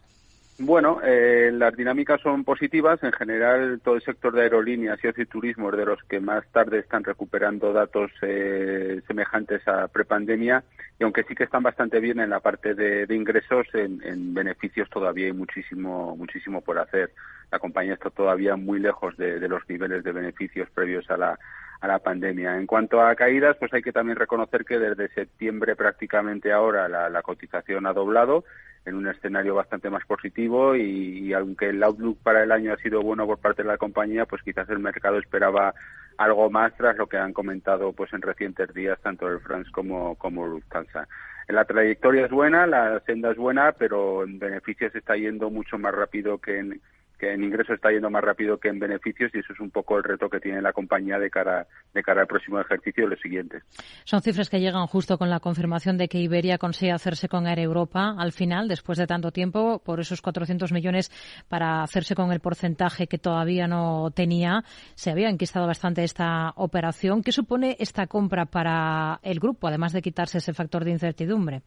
[0.63, 3.03] Bueno, eh, las dinámicas son positivas.
[3.03, 6.81] En general, todo el sector de aerolíneas y turismo es de los que más tarde
[6.81, 10.63] están recuperando datos eh, semejantes a prepandemia.
[10.99, 15.29] Y aunque sí que están bastante bien en la parte de, ingresos, en, beneficios todavía
[15.29, 17.11] hay muchísimo, muchísimo por hacer.
[17.51, 21.39] La compañía está todavía muy lejos de, los niveles de beneficios previos a la,
[21.81, 22.57] a la pandemia.
[22.57, 27.23] En cuanto a caídas, pues hay que también reconocer que desde septiembre prácticamente ahora la
[27.23, 28.45] cotización ha doblado
[28.87, 33.03] en un escenario bastante más positivo y, aunque el outlook para el año ha sido
[33.03, 35.75] bueno por parte de la compañía, pues quizás el mercado esperaba
[36.17, 40.17] algo más tras lo que han comentado pues en recientes días tanto el France como,
[40.17, 41.09] como Lufthansa.
[41.49, 45.95] La trayectoria es buena, la senda es buena, pero en beneficios está yendo mucho más
[45.95, 46.81] rápido que en,
[47.21, 49.99] que en ingresos está yendo más rápido que en beneficios y eso es un poco
[49.99, 53.21] el reto que tiene la compañía de cara, de cara al próximo ejercicio y los
[53.21, 53.63] siguientes.
[54.05, 57.59] Son cifras que llegan justo con la confirmación de que Iberia consigue hacerse con Air
[57.59, 61.11] Europa al final, después de tanto tiempo, por esos 400 millones
[61.49, 64.65] para hacerse con el porcentaje que todavía no tenía.
[64.95, 67.23] Se había enquistado bastante esta operación.
[67.23, 71.63] ¿Qué supone esta compra para el grupo, además de quitarse ese factor de incertidumbre?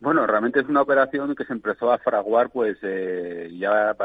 [0.00, 3.96] Bueno, realmente es una operación que se empezó a fraguar pues eh, ya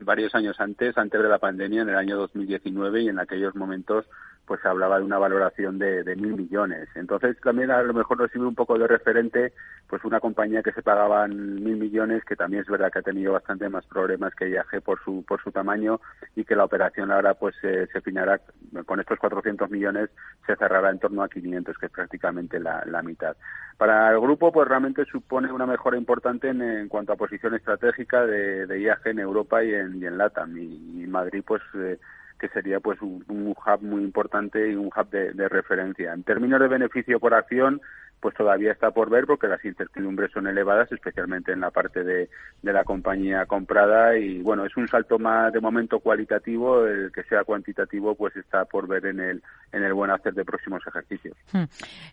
[0.00, 4.06] varios años antes, antes de la pandemia, en el año 2019 y en aquellos momentos
[4.46, 6.88] pues se hablaba de una valoración de, mil millones.
[6.94, 9.52] Entonces también a lo mejor nos sirve un poco de referente
[9.86, 13.32] pues una compañía que se pagaban mil millones, que también es verdad que ha tenido
[13.32, 16.00] bastante más problemas que IAG por su, por su tamaño
[16.34, 18.40] y que la operación ahora pues se finará
[18.86, 20.10] con estos 400 millones,
[20.46, 23.36] se cerrará en torno a 500, que es prácticamente la, mitad.
[23.76, 28.80] Para el grupo pues realmente supone una mejora importante en, cuanto a posición estratégica de,
[28.80, 31.98] IAG en Europa y en, y en LATAM y, Madrid pues eh,
[32.42, 36.12] que sería pues un, hub muy importante y un hub de, referencia.
[36.12, 37.80] En términos de beneficio por acción,
[38.18, 42.28] pues todavía está por ver porque las incertidumbres son elevadas, especialmente en la parte de,
[42.62, 47.44] la compañía comprada y bueno, es un salto más de momento cualitativo, el que sea
[47.44, 51.36] cuantitativo pues está por ver en el, en el buen hacer de próximos ejercicios.
[51.52, 51.66] Hmm.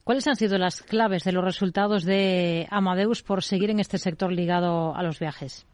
[0.03, 4.31] ¿Cuáles han sido las claves de los resultados de Amadeus por seguir en este sector
[4.31, 5.65] ligado a los viajes?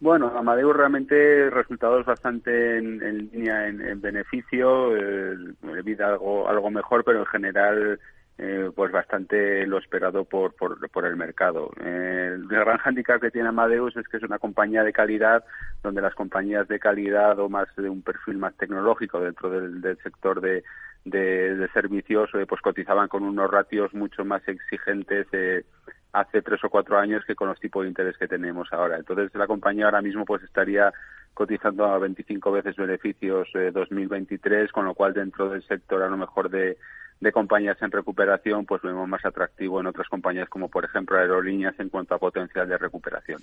[0.00, 5.36] Bueno, Amadeus realmente resultados bastante en, línea en, beneficio, eh,
[5.84, 7.98] vida algo, algo mejor, pero en general
[8.40, 11.72] eh, pues bastante lo esperado por, por, por el mercado.
[11.80, 15.44] Eh, el gran handicap que tiene Amadeus es que es una compañía de calidad
[15.82, 20.40] donde las compañías de calidad o más de un perfil más tecnológico dentro del sector
[20.40, 20.62] de,
[21.10, 25.64] de, servicios eh, pues cotizaban con unos ratios mucho más exigentes eh,
[26.12, 28.96] hace tres o cuatro años que con los tipos de interés que tenemos ahora.
[28.96, 30.92] Entonces la compañía ahora mismo pues estaría
[31.34, 36.50] cotizando a 25 veces beneficios 2023, con lo cual dentro del sector a lo mejor
[36.50, 36.76] de
[37.20, 41.78] de compañías en recuperación, pues vemos más atractivo en otras compañías como por ejemplo aerolíneas
[41.78, 43.40] en cuanto a potencial de recuperación.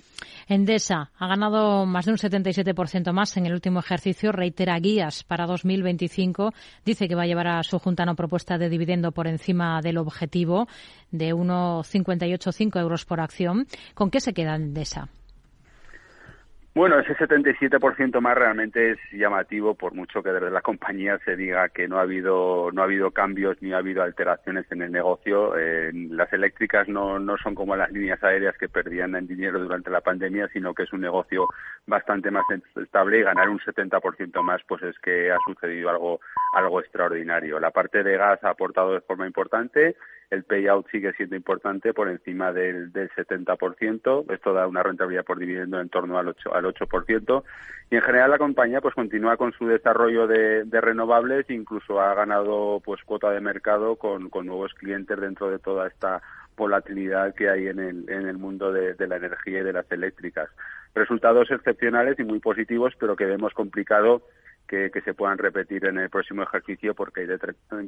[0.48, 5.46] Endesa ha ganado más de un 77% más en el último ejercicio, reitera guías para
[5.46, 6.52] 2025,
[6.84, 9.98] dice que va a llevar a su junta una propuesta de dividendo por encima del
[9.98, 10.66] objetivo
[11.10, 13.66] de 1,585 euros por acción.
[13.94, 15.08] ¿Con qué se queda Endesa?
[16.76, 21.70] Bueno, ese 77% más realmente es llamativo por mucho que desde la compañía se diga
[21.70, 25.54] que no ha habido no ha habido cambios ni ha habido alteraciones en el negocio.
[26.10, 30.02] Las eléctricas no, no son como las líneas aéreas que perdían en dinero durante la
[30.02, 31.48] pandemia, sino que es un negocio
[31.86, 32.44] bastante más
[32.76, 36.20] estable y ganar un 70% más pues es que ha sucedido algo
[36.52, 37.58] algo extraordinario.
[37.58, 39.96] La parte de gas ha aportado de forma importante
[40.30, 44.32] el payout sigue siendo importante por encima del, del 70%.
[44.32, 47.44] Esto da una rentabilidad por dividendo en torno al 8%, al 8%.
[47.90, 52.14] Y en general la compañía pues continúa con su desarrollo de, de renovables, incluso ha
[52.14, 56.20] ganado pues cuota de mercado con, con nuevos clientes dentro de toda esta
[56.56, 59.90] volatilidad que hay en el, en el mundo de, de, la energía y de las
[59.92, 60.48] eléctricas.
[60.94, 64.22] Resultados excepcionales y muy positivos, pero que vemos complicado
[64.66, 67.26] que, se puedan repetir en el próximo ejercicio porque hay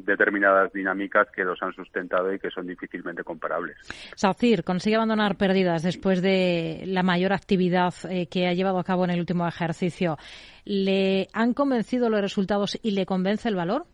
[0.05, 3.77] determinadas dinámicas que los han sustentado y que son difícilmente comparables.
[4.15, 9.05] SACIR consigue abandonar pérdidas después de la mayor actividad eh, que ha llevado a cabo
[9.05, 10.17] en el último ejercicio.
[10.65, 13.87] ¿Le han convencido los resultados y le convence el valor?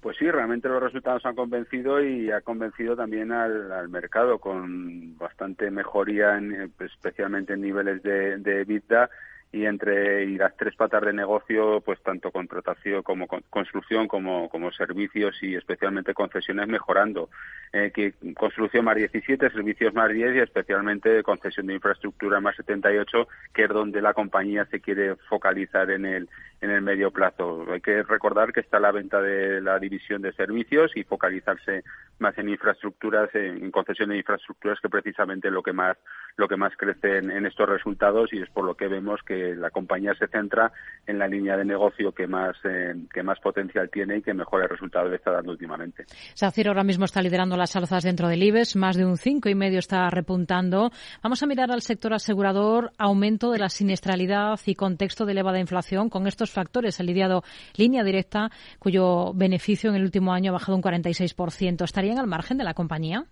[0.00, 5.70] Pues sí, realmente los resultados han convencido y ha convencido también al, mercado con bastante
[5.70, 9.08] mejoría, en, especialmente en niveles de, de EBITDA
[9.52, 14.72] y entre y las tres patas de negocio, pues tanto contratación como construcción como, como
[14.72, 17.28] servicios y especialmente concesiones mejorando.
[17.72, 23.28] Eh, que construcción más 17, servicios más 10 y especialmente concesión de infraestructura más 78,
[23.52, 26.28] que es donde la compañía se quiere focalizar en el
[26.62, 27.66] en el medio plazo.
[27.70, 31.82] Hay que recordar que está la venta de la división de servicios y focalizarse
[32.20, 35.96] más en infraestructuras, en concesión de infraestructuras, que precisamente lo que más
[36.36, 39.70] lo que más crece en, estos resultados y es por lo que vemos que la
[39.70, 40.72] compañía se centra
[41.06, 44.68] en la línea de negocio que más eh, que más potencial tiene y que mejores
[44.68, 46.04] resultados le está dando últimamente.
[46.34, 49.54] SACIR ahora mismo está liderando las alzas dentro del IBEX, más de un cinco y
[49.54, 50.90] medio está repuntando.
[51.22, 56.08] Vamos a mirar al sector asegurador, aumento de la siniestralidad y contexto de elevada inflación
[56.08, 57.00] con estos factores.
[57.00, 57.42] El lidiado
[57.76, 61.84] línea directa, cuyo beneficio en el último año ha bajado un 46%.
[61.84, 63.26] ¿Estarían al margen de la compañía?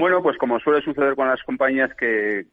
[0.00, 2.46] Bueno, pues como suele suceder con las compañías que,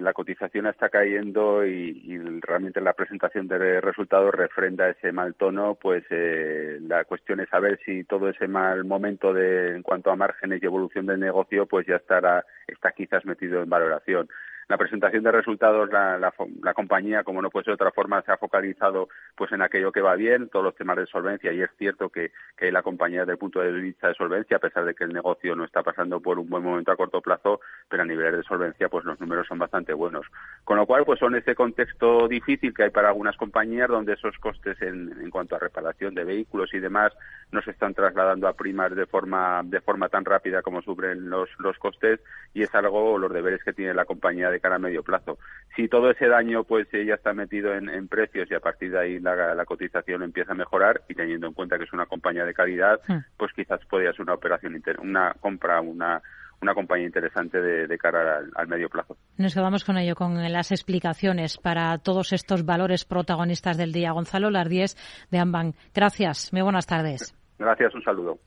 [0.00, 6.04] la cotización está cayendo y, realmente la presentación de resultados refrenda ese mal tono, pues
[6.10, 10.62] eh, la cuestión es saber si todo ese mal momento de, en cuanto a márgenes
[10.62, 14.28] y evolución del negocio, pues ya estará, está quizás metido en valoración
[14.68, 16.32] la presentación de resultados, la,
[16.74, 20.02] compañía, como no puede ser de otra forma, se ha focalizado pues en aquello que
[20.02, 22.30] va bien, todos los temas de solvencia, y es cierto que,
[22.70, 25.56] la compañía desde el punto de vista de solvencia, a pesar de que el negocio
[25.56, 28.88] no está pasando por un buen momento a corto plazo, pero a nivel de solvencia,
[28.88, 30.26] pues los números son bastante buenos.
[30.64, 34.36] Con lo cual, pues son ese contexto difícil que hay para algunas compañías donde esos
[34.38, 37.12] costes en, en cuanto a reparación de vehículos y demás
[37.50, 41.48] no se están trasladando a primas de forma, de forma tan rápida como suben los,
[41.58, 42.20] los costes
[42.52, 45.38] y es algo, los deberes que tiene la compañía de cara a medio plazo.
[45.76, 49.20] Si todo ese daño pues ya está metido en, precios y a partir de ahí
[49.20, 53.00] la, cotización empieza a mejorar y teniendo en cuenta que es una compañía de calidad,
[53.06, 53.18] hmm.
[53.36, 56.22] pues quizás podría ser una operación, una compra, una
[56.60, 59.16] una compañía interesante de, cara al, medio plazo.
[59.36, 64.12] Nos quedamos con ello, con las explicaciones para todos estos valores protagonistas del día.
[64.12, 64.96] Gonzalo Lardies
[65.30, 65.76] de Ambank.
[65.94, 66.52] Gracias.
[66.52, 67.34] Muy buenas tardes.
[67.58, 67.94] Gracias.
[67.94, 68.38] Un saludo.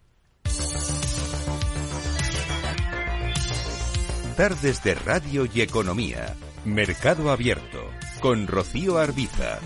[4.42, 6.36] Tardes de Radio y Economía.
[6.66, 7.92] Mercado Abierto.
[8.22, 9.60] Con Rocío Arbiza.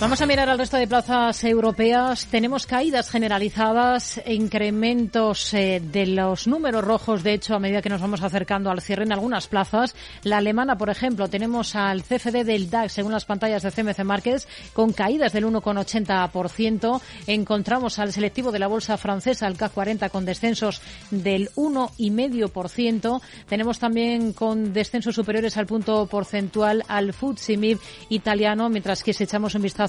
[0.00, 2.26] Vamos a mirar al resto de plazas europeas.
[2.26, 8.00] Tenemos caídas generalizadas, incrementos eh, de los números rojos, de hecho, a medida que nos
[8.00, 9.96] vamos acercando al cierre en algunas plazas.
[10.22, 14.46] La alemana, por ejemplo, tenemos al CFD del DAX, según las pantallas de CMC Markets,
[14.72, 17.00] con caídas del 1,80%.
[17.26, 20.80] Encontramos al selectivo de la bolsa francesa, el CAC 40, con descensos
[21.10, 23.20] del 1,5%.
[23.48, 27.80] Tenemos también con descensos superiores al punto porcentual al FTSE MIB
[28.10, 29.87] italiano, mientras que si echamos un vistazo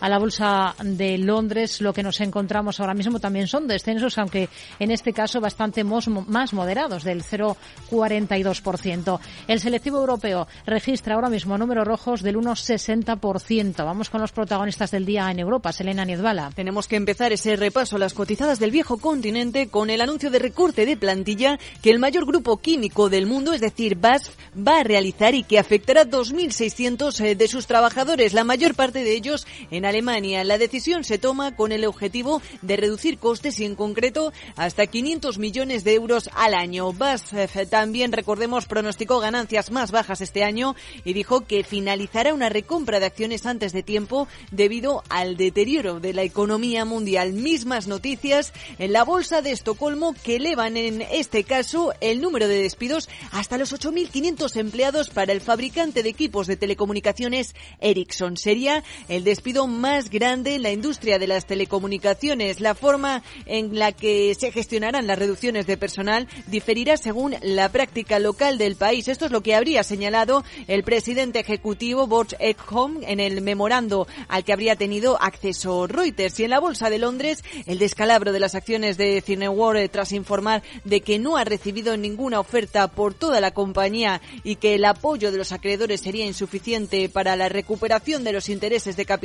[0.00, 4.48] a la bolsa de Londres, lo que nos encontramos ahora mismo también son descensos, aunque
[4.78, 9.20] en este caso bastante más moderados, del 0,42%.
[9.48, 13.84] El selectivo europeo registra ahora mismo números rojos del 1,60%.
[13.84, 15.72] Vamos con los protagonistas del día en Europa.
[15.72, 16.50] Selena Niedbala.
[16.54, 20.38] Tenemos que empezar ese repaso a las cotizadas del viejo continente con el anuncio de
[20.38, 24.84] recorte de plantilla que el mayor grupo químico del mundo, es decir, BASF, va a
[24.84, 29.35] realizar y que afectará a 2.600 eh, de sus trabajadores, la mayor parte de ellos
[29.70, 30.44] en Alemania.
[30.44, 35.38] La decisión se toma con el objetivo de reducir costes y en concreto hasta 500
[35.38, 36.92] millones de euros al año.
[36.92, 43.00] BASF también, recordemos, pronosticó ganancias más bajas este año y dijo que finalizará una recompra
[43.00, 47.32] de acciones antes de tiempo debido al deterioro de la economía mundial.
[47.32, 52.62] Mismas noticias en la bolsa de Estocolmo que elevan en este caso el número de
[52.62, 58.36] despidos hasta los 8.500 empleados para el fabricante de equipos de telecomunicaciones Ericsson.
[58.36, 62.60] Sería el despido más grande en la industria de las telecomunicaciones.
[62.60, 68.20] La forma en la que se gestionarán las reducciones de personal diferirá según la práctica
[68.20, 69.08] local del país.
[69.08, 74.44] Esto es lo que habría señalado el presidente ejecutivo Boris Ekholm en el memorando al
[74.44, 76.38] que habría tenido acceso Reuters.
[76.38, 80.62] Y en la Bolsa de Londres, el descalabro de las acciones de Cineworld tras informar
[80.84, 85.32] de que no ha recibido ninguna oferta por toda la compañía y que el apoyo
[85.32, 89.15] de los acreedores sería insuficiente para la recuperación de los intereses de capital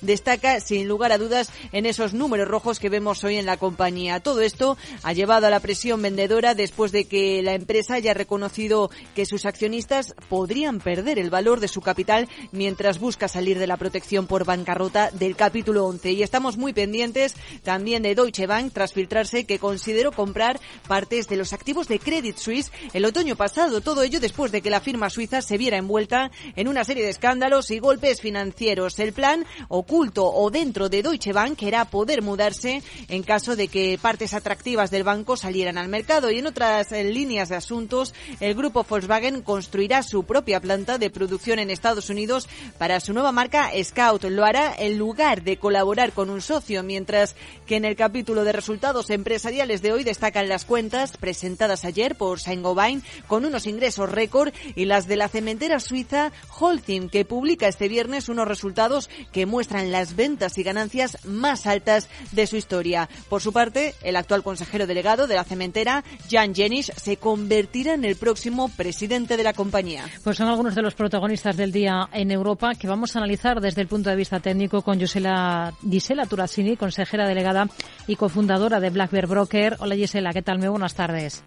[0.00, 4.20] destaca sin lugar a dudas en esos números rojos que vemos hoy en la compañía.
[4.20, 8.90] Todo esto ha llevado a la presión vendedora después de que la empresa haya reconocido
[9.14, 13.76] que sus accionistas podrían perder el valor de su capital mientras busca salir de la
[13.76, 16.12] protección por bancarrota del capítulo 11.
[16.12, 21.36] Y estamos muy pendientes también de Deutsche Bank tras filtrarse que consideró comprar partes de
[21.36, 23.80] los activos de Credit Suisse el otoño pasado.
[23.80, 27.10] Todo ello después de que la firma suiza se viera envuelta en una serie de
[27.10, 28.98] escándalos y golpes financieros.
[28.98, 29.31] El plan
[29.68, 34.90] oculto o dentro de Deutsche Bank era poder mudarse en caso de que partes atractivas
[34.90, 36.30] del banco salieran al mercado.
[36.30, 41.10] Y en otras eh, líneas de asuntos, el grupo Volkswagen construirá su propia planta de
[41.10, 44.24] producción en Estados Unidos para su nueva marca Scout.
[44.24, 47.34] Lo hará en lugar de colaborar con un socio, mientras
[47.66, 52.40] que en el capítulo de resultados empresariales de hoy destacan las cuentas presentadas ayer por
[52.40, 57.88] Saint-Gobain con unos ingresos récord y las de la cementera suiza Holcim, que publica este
[57.88, 63.08] viernes unos resultados que muestran las ventas y ganancias más altas de su historia.
[63.28, 68.04] Por su parte, el actual consejero delegado de la cementera, Jan Jenisch, se convertirá en
[68.04, 70.04] el próximo presidente de la compañía.
[70.24, 73.82] Pues son algunos de los protagonistas del día en Europa que vamos a analizar desde
[73.82, 77.68] el punto de vista técnico con Gisela, Gisela Turasini, consejera delegada
[78.06, 79.76] y cofundadora de Black Bear Broker.
[79.80, 80.58] Hola Gisela, ¿qué tal?
[80.58, 81.42] Muy buenas tardes.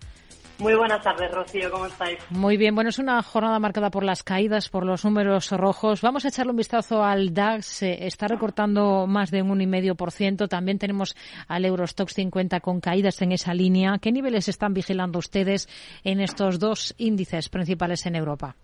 [0.58, 2.18] Muy buenas tardes, Rocío, ¿cómo estáis?
[2.30, 6.01] Muy bien, bueno, es una jornada marcada por las caídas, por los números rojos.
[6.01, 10.47] Vamos a echarle un vistazo al DAX, está recortando más de un 1,5%.
[10.47, 11.14] También tenemos
[11.49, 13.97] al Eurostox 50 con caídas en esa línea.
[14.01, 15.68] ¿Qué niveles están vigilando ustedes
[16.06, 18.56] en estos dos índices principales en Europa?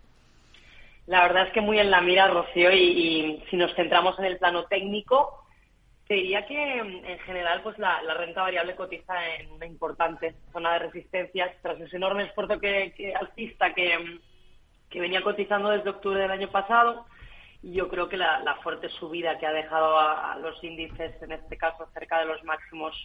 [1.07, 4.25] La verdad es que muy en la mira, Rocío, y, y si nos centramos en
[4.25, 5.43] el plano técnico,
[6.15, 11.51] diría que en general pues la, renta variable cotiza en una importante zona de resistencias
[11.61, 14.19] tras ese enorme esfuerzo que, alcista que,
[14.93, 17.05] venía cotizando desde octubre del año pasado.
[17.63, 21.87] Yo creo que la, fuerte subida que ha dejado a, los índices, en este caso
[21.93, 22.95] cerca de los máximos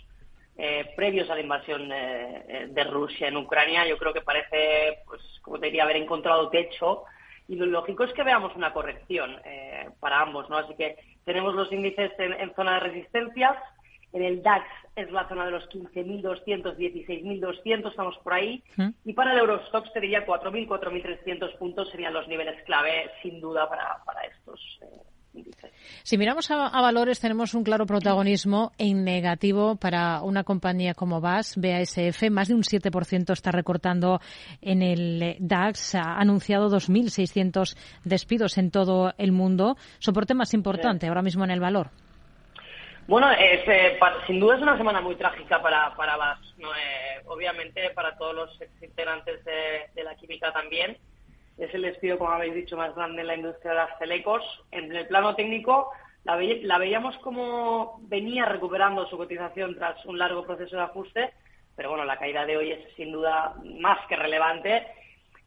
[0.57, 5.20] eh, previos a la invasión eh, de Rusia en Ucrania, yo creo que parece, pues
[5.42, 7.04] como te diría, haber encontrado techo.
[7.49, 10.59] Y lo lógico es que veamos una corrección eh, para ambos, ¿no?
[10.59, 13.57] Así que tenemos los índices en, zona de resistencias.
[14.12, 14.66] En el DAX
[14.97, 18.62] es la zona de los 15.200, 16.200, estamos por ahí.
[19.05, 23.68] Y para el Eurostox te diría 4.000, 4.300 puntos serían los niveles clave, sin duda,
[23.68, 25.03] para, estos eh,
[26.03, 31.57] Si miramos a, valores, tenemos un claro protagonismo en negativo para una compañía como BAS,
[31.57, 32.30] BASF.
[32.30, 34.20] Más de un 7% está recortando
[34.62, 35.97] en el DAX.
[35.97, 39.76] Ha anunciado 2.600 despidos en todo el mundo.
[39.99, 41.91] Soporte más importante ahora mismo en el valor.
[43.09, 46.39] Bueno, eh, sin duda es una semana muy trágica para, para BAS.
[46.59, 48.51] Eh, obviamente para todos los
[48.82, 50.97] integrantes de la química también
[51.59, 54.42] es el despido, como habéis dicho, más grande en la industria de las telecos.
[54.70, 55.90] En el plano técnico,
[56.24, 61.32] la, veíamos como venía recuperando su cotización tras un largo proceso de ajuste,
[61.74, 64.86] pero bueno, la caída de hoy es sin duda más que relevante.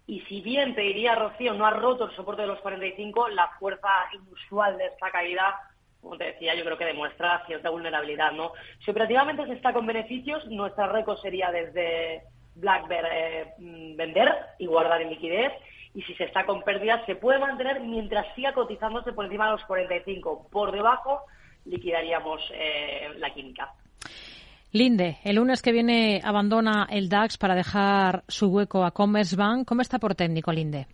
[0.07, 3.49] Y si bien te diría, Rocío, no ha roto el soporte de los 45, la
[3.59, 5.59] fuerza inusual de esta caída,
[6.01, 8.53] como te decía, yo creo que demuestra cierta vulnerabilidad, ¿no?
[8.83, 12.23] Si operativamente se está con beneficios, nuestra récord sería desde
[12.55, 15.51] Black eh, mm, vender y guardar en liquidez.
[15.99, 19.51] Y si se está con pérdidas, se puede mantener mientras siga cotizándose por encima de
[19.51, 20.47] los 45.
[20.49, 21.23] Por debajo,
[21.65, 23.73] liquidaríamos eh, la química.
[24.71, 29.67] Linde, el lunes que viene abandona el DAX para dejar su hueco a Commerzbank.
[29.67, 30.87] ¿Cómo está por técnico, Linde?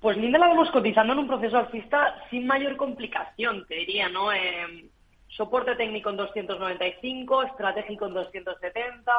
[0.00, 4.32] Pues Linde la vamos cotizando en un proceso alcista sin mayor complicación, te diría, ¿no?
[4.32, 4.90] Eh,
[5.28, 9.12] soporte técnico en 295, estratégico en 270.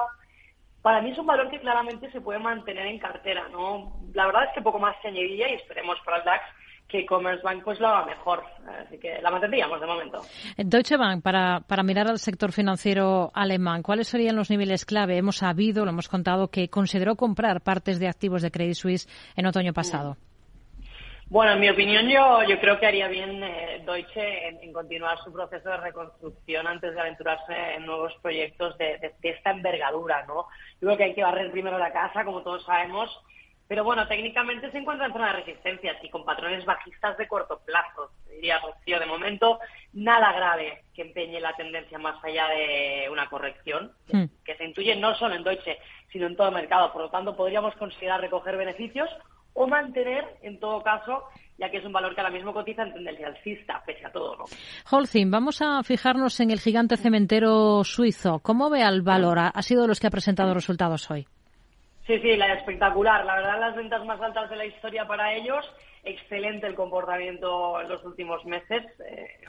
[0.86, 3.98] Para mí es un valor que claramente se puede mantener en cartera, ¿no?
[4.14, 6.44] La verdad es que poco más se añadiría y esperemos para el DAX
[6.88, 8.44] que Commerzbank pues lo haga mejor.
[8.86, 10.22] Así que la mantendríamos de momento.
[10.56, 15.18] Deutsche Bank, para, para mirar al sector financiero alemán, ¿cuáles serían los niveles clave?
[15.18, 19.48] Hemos sabido, lo hemos contado, que consideró comprar partes de activos de Credit Suisse en
[19.48, 20.18] otoño pasado.
[21.28, 25.34] Bueno, en mi opinión, yo, yo creo que haría bien eh, Deutsche en, continuar su
[25.34, 30.46] proceso de reconstrucción antes de aventurarse en nuevos proyectos de, de esta envergadura, ¿no?
[30.80, 33.10] Yo creo que hay que barrer primero la casa, como todos sabemos,
[33.68, 37.60] pero bueno, técnicamente se encuentra en zona de resistencia y con patrones bajistas de corto
[37.66, 38.12] plazo.
[38.30, 39.60] Diría Rocío, de momento,
[39.94, 44.26] nada grave que empeñe la tendencia más allá de una corrección, hmm.
[44.44, 45.80] que se intuye no solo en Deutsche,
[46.12, 46.94] sino en todo el mercado.
[46.94, 49.10] Por lo tanto, podríamos considerar recoger beneficios
[49.56, 51.24] o mantener, en todo caso,
[51.58, 54.36] ya que es un valor que ahora mismo cotiza en tendencia alcista, pese a todo.
[54.36, 54.46] ¿no?
[54.92, 58.40] Holcim, vamos a fijarnos en el gigante cementero suizo.
[58.40, 59.40] ¿Cómo ve al valor?
[59.40, 61.26] Ha sido de los que ha presentado resultados hoy.
[62.06, 63.26] Sí, sí, la espectacular.
[63.26, 65.66] La verdad, las ventas más altas de la historia para ellos.
[66.04, 68.84] Excelente el comportamiento en los últimos meses.
[69.00, 69.40] Eh,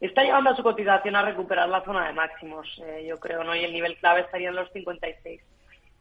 [0.00, 3.54] está llevando a su cotización a recuperar la zona de máximos, eh, yo creo, ¿no?
[3.54, 5.40] Y el nivel clave estaría en los 56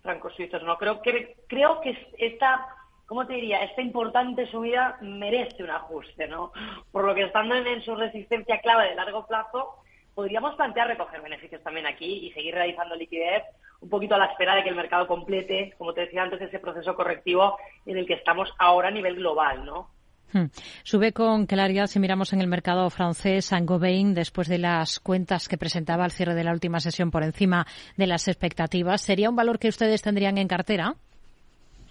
[0.01, 0.77] francos suizos, ¿no?
[0.77, 2.67] Creo que, creo que esta,
[3.05, 3.63] ¿cómo te diría?
[3.63, 6.51] Esta importante subida merece un ajuste, ¿no?
[6.91, 9.75] Por lo que estando en su resistencia clave de largo plazo,
[10.13, 13.43] podríamos plantear recoger beneficios también aquí y seguir realizando liquidez
[13.81, 16.59] un poquito a la espera de que el mercado complete, como te decía antes, ese
[16.59, 19.89] proceso correctivo en el que estamos ahora a nivel global, ¿no?
[20.31, 20.45] Hmm.
[20.83, 25.57] Sube con claridad si miramos en el mercado francés Saint-Gobain después de las cuentas que
[25.57, 29.01] presentaba al cierre de la última sesión por encima de las expectativas.
[29.01, 30.95] ¿Sería un valor que ustedes tendrían en cartera?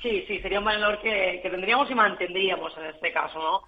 [0.03, 3.63] Sí, sí, sería un valor que, tendríamos y mantendríamos en este caso, ¿no?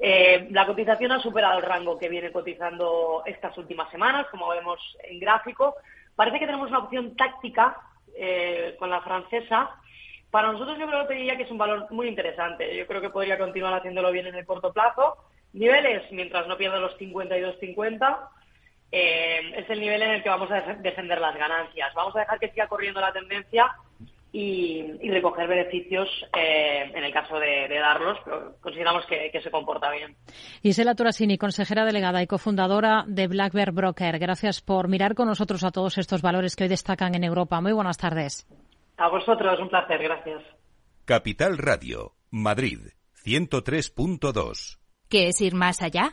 [0.00, 4.80] Eh, la cotización ha superado el rango que viene cotizando estas últimas semanas, como vemos
[5.04, 5.74] en gráfico,
[6.18, 7.76] Parece que tenemos una opción táctica
[8.16, 9.70] eh, con la francesa.
[10.32, 12.76] Para nosotros yo creo que diría que es un valor muy interesante.
[12.76, 15.16] Yo creo que podría continuar haciéndolo bien en el corto plazo.
[15.52, 18.18] Niveles, mientras no pierda los 52-50,
[18.90, 21.94] eh, es el nivel en el que vamos a defender las ganancias.
[21.94, 23.72] Vamos a dejar que siga corriendo la tendencia
[24.32, 30.16] y, recoger beneficios eh, en el caso de, darlos, pero consideramos que, se comporta bien.
[30.62, 35.64] Isela Turasini, consejera delegada y cofundadora de Black Bear Broker, gracias por mirar con nosotros
[35.64, 37.60] a todos estos valores que hoy destacan en Europa.
[37.60, 38.46] Muy buenas tardes.
[38.96, 40.42] A vosotros, un placer, gracias.
[41.04, 42.80] Capital Radio, Madrid,
[43.24, 44.78] 103.2.
[45.08, 46.12] ¿Qué es ir más allá?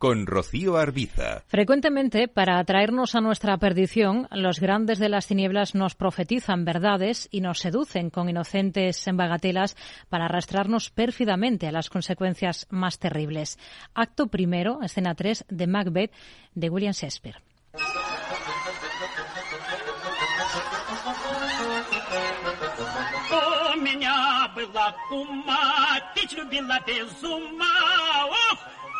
[0.00, 1.42] con Rocío Arbiza.
[1.46, 7.42] Frecuentemente, para atraernos a nuestra perdición, los grandes de las tinieblas nos profetizan verdades y
[7.42, 9.76] nos seducen con inocentes bagatelas
[10.08, 13.58] para arrastrarnos pérfidamente a las consecuencias más terribles.
[13.92, 16.12] Acto primero, escena 3 de Macbeth
[16.54, 17.36] de William Shakespeare.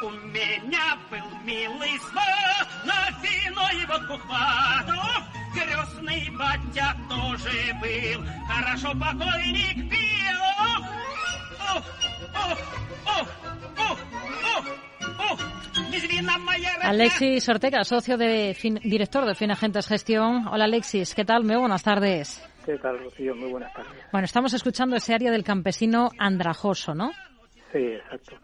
[0.02, 4.88] У меня был милый сват, на вино его купат.
[4.90, 5.24] Ох,
[5.54, 10.38] крестный батя тоже был, хорошо покойник пил.
[10.60, 10.84] Ох,
[11.76, 11.86] ох,
[12.36, 12.60] ох,
[13.06, 13.30] ох,
[13.78, 14.00] ох,
[14.58, 14.66] ох,
[15.32, 15.40] ох.
[16.84, 20.48] Alexis Ortega, socio de director de Finagentes Gestión.
[20.48, 21.44] Hola Alexis, ¿qué tal?
[21.44, 22.42] Muy buenas tardes.
[22.66, 23.36] ¿Qué tal, Rocío?
[23.36, 23.92] Muy buenas tardes.
[24.12, 27.12] Bueno, estamos escuchando ese área del campesino andrajoso, ¿no?
[27.72, 28.38] Sí, exacto.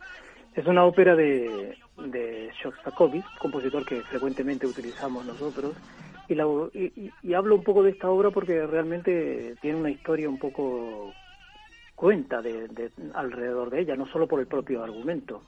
[0.56, 5.74] Es una ópera de, de Shostakovich, compositor que frecuentemente utilizamos nosotros,
[6.28, 10.38] y, la, y, hablo un poco de esta obra porque realmente tiene una historia un
[10.38, 11.12] poco
[11.94, 15.42] cuenta de, alrededor de ella, no solo por el propio argumento.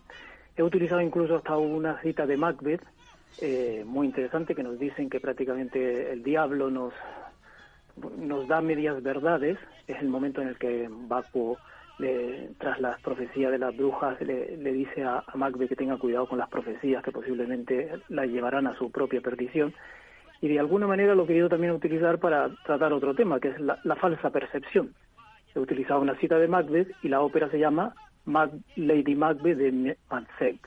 [0.54, 2.82] He utilizado incluso hasta una cita de Macbeth,
[3.40, 6.92] eh, muy interesante, que nos dicen que prácticamente el diablo nos,
[8.18, 10.88] nos da medias verdades, es el momento en el que
[11.98, 12.28] Baco
[12.58, 16.48] tras las profecías de las brujas, le, dice a, Macbeth que tenga cuidado con las
[16.48, 19.74] profecías que posiblemente la llevarán a su propia perdición.
[20.40, 23.60] Y de alguna manera lo he querido también utilizar para tratar otro tema, que es
[23.60, 24.94] la, falsa percepción.
[25.54, 27.94] He utilizado una cita de Macbeth y la ópera se llama
[28.76, 30.60] Lady Macbeth de Macbeth.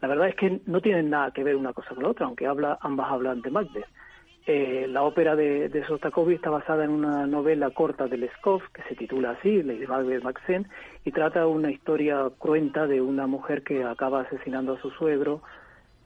[0.00, 2.46] La verdad es que no tienen nada que ver una cosa con la otra, aunque
[2.46, 3.86] habla, ambas hablan de Macbeth.
[4.46, 5.84] Eh, la ópera de, de,
[6.34, 9.86] está basada en una novela corta de Leskov que se titula así, Lady
[10.22, 10.66] Maxen,
[11.04, 15.42] y trata una historia cruenta de una mujer que acaba asesinando a su suegro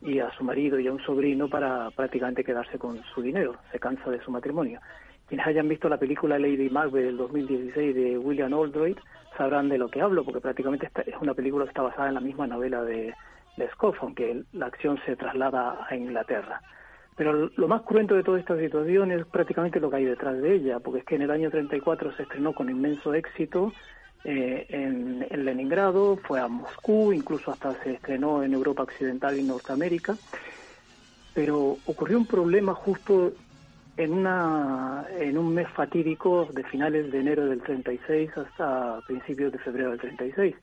[0.02, 3.56] y a su marido y a un sobrino para prácticamente quedarse con su dinero.
[3.70, 4.80] Se cansa de su matrimonio.
[5.28, 8.98] Quienes hayan visto la película Lady Macbeth del 2016 de William Oldroyd
[9.38, 12.20] sabrán de lo que hablo, porque prácticamente es una película que está basada en la
[12.20, 13.14] misma novela de
[13.56, 16.60] Leskov, aunque la acción se traslada a Inglaterra.
[17.16, 20.54] Pero lo más cruento de toda esta situación es prácticamente lo que hay detrás de
[20.54, 23.72] ella, porque es que en el año 34 se estrenó con inmenso éxito
[24.24, 29.42] eh, en, en, Leningrado, fue a Moscú, incluso hasta se estrenó en Europa Occidental y
[29.42, 30.16] Norteamérica,
[31.34, 33.32] pero ocurrió un problema justo
[33.96, 39.58] en, una, en un mes fatídico de finales de enero del 36 hasta principios de
[39.58, 40.54] febrero del 36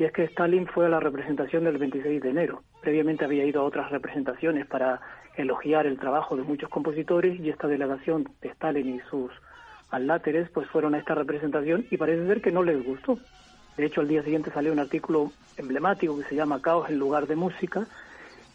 [0.00, 2.62] y es que Stalin fue a la representación del 26 de enero.
[2.80, 4.98] Previamente había ido a otras representaciones para
[5.36, 9.30] elogiar el trabajo de muchos compositores y esta delegación de Stalin y sus
[9.90, 13.18] aláteres pues fueron a esta representación y parece ser que no les gustó.
[13.76, 17.26] De hecho, al día siguiente salió un artículo emblemático que se llama Caos en lugar
[17.26, 17.86] de música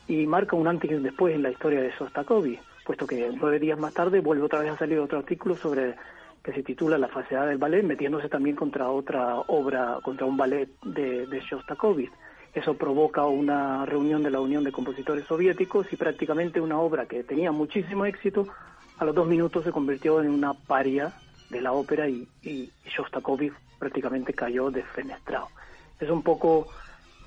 [0.07, 3.59] y marca un antes y un después en la historia de Sostakovich, puesto que nueve
[3.59, 5.95] días más tarde vuelve otra vez a salir otro artículo sobre
[6.43, 10.69] que se titula La falsedad del ballet, metiéndose también contra otra obra, contra un ballet
[10.83, 12.11] de, de Shostakovich.
[12.55, 17.21] Eso provoca una reunión de la Unión de Compositores Soviéticos y prácticamente una obra que
[17.21, 18.47] tenía muchísimo éxito,
[18.97, 21.11] a los dos minutos se convirtió en una paria
[21.49, 22.25] de la ópera y,
[22.85, 25.49] Shostakovich prácticamente cayó desfenestrado.
[25.99, 26.69] Es un poco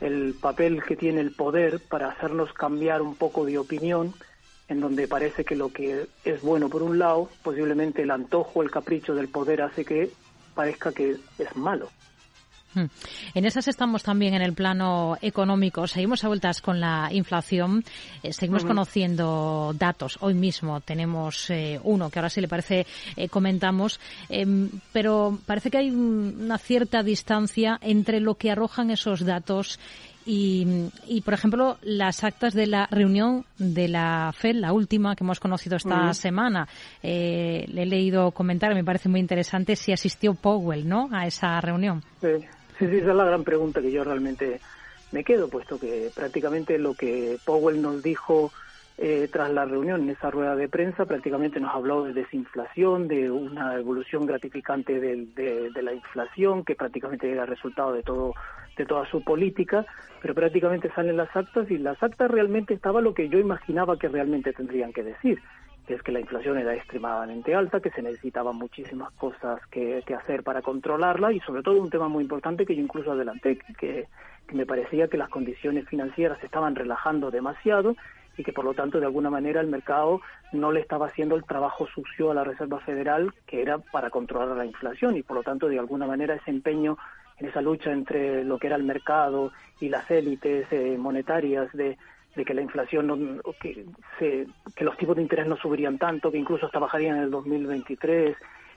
[0.00, 4.14] el papel que tiene el poder para hacernos cambiar un poco de opinión
[4.68, 8.70] en donde parece que lo que es bueno por un lado, posiblemente el antojo, el
[8.70, 10.10] capricho del poder hace que
[10.54, 11.90] parezca que es malo.
[12.74, 12.84] Hmm.
[13.34, 15.86] En esas estamos también en el plano económico.
[15.86, 17.84] Seguimos a vueltas con la inflación.
[18.22, 20.18] Eh, seguimos conociendo datos.
[20.20, 24.00] Hoy mismo tenemos eh, uno que ahora si le parece eh, comentamos.
[24.28, 29.78] Em, pero parece que hay una cierta distancia entre lo que arrojan esos datos
[30.30, 35.40] y, por ejemplo, las actas de la reunión de la FED, la última que hemos
[35.40, 36.68] conocido esta semana,
[37.02, 41.58] eh, le he leído comentar, me parece muy interesante, si asistió Powell, ¿no?, a esa
[41.62, 42.02] reunión.
[42.20, 42.46] Sí, sí,
[42.80, 44.60] esa es la gran pregunta que yo realmente
[45.12, 48.52] me quedo, puesto que prácticamente lo que Powell nos dijo
[49.00, 53.30] eh, tras la reunión, en esa rueda de prensa, prácticamente nos habló de desinflación, de
[53.30, 58.34] una evolución gratificante de, de, la inflación, que prácticamente era resultado de todo
[58.76, 59.84] de toda su política,
[60.22, 64.08] pero prácticamente salen las actas y las actas realmente estaba lo que yo imaginaba que
[64.08, 65.40] realmente tendrían que decir,
[65.94, 70.62] es que la inflación era extremadamente alta, que se necesitaban muchísimas cosas que, hacer para
[70.62, 74.06] controlarla y sobre todo un tema muy importante que yo incluso adelanté, que,
[74.46, 77.94] que me parecía que las condiciones financieras se estaban relajando demasiado
[78.36, 80.20] y que por lo tanto de alguna manera el mercado
[80.52, 84.56] no le estaba haciendo el trabajo sucio a la Reserva Federal que era para controlar
[84.56, 86.96] la inflación y por lo tanto de alguna manera ese empeño
[87.38, 91.98] en esa lucha entre lo que era el mercado y las élites eh, monetarias de,
[92.38, 93.84] de que la inflación, que,
[94.76, 98.36] que los tipos de interés no subirían tanto, que incluso hasta bajarían en el 2023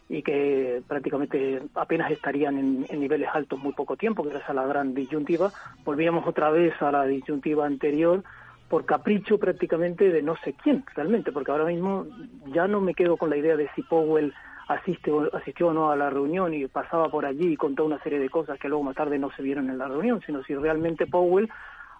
[0.10, 4.96] y que prácticamente apenas estarían en, niveles altos muy poco tiempo, gracias a la gran
[4.96, 5.52] disyuntiva,
[5.86, 8.24] volvíamos otra vez a la disyuntiva anterior
[8.68, 12.08] por capricho prácticamente de no sé quién realmente, porque ahora mismo
[12.48, 14.34] ya no me quedo con la idea de si Powell
[14.68, 18.18] asiste asistió o no a la reunión y pasaba por allí y contó una serie
[18.18, 21.06] de cosas que luego más tarde no se vieron en la reunión, sino si realmente
[21.06, 21.48] Powell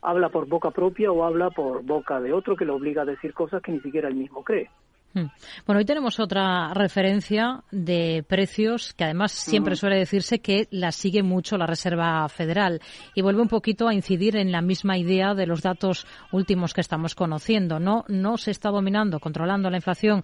[0.02, 3.34] habla por boca propia o habla por boca de otro que le obliga a decir
[3.34, 4.70] cosas que ni siquiera él mismo cree.
[5.14, 5.26] Hmm.
[5.66, 11.22] Bueno, hoy tenemos otra referencia de precios que además siempre suele decirse que la sigue
[11.22, 12.80] mucho la Reserva Federal
[13.14, 16.80] y vuelve un poquito a incidir en la misma idea de los datos últimos que
[16.80, 17.80] estamos conociendo.
[17.80, 20.24] No, no se está dominando, controlando la inflación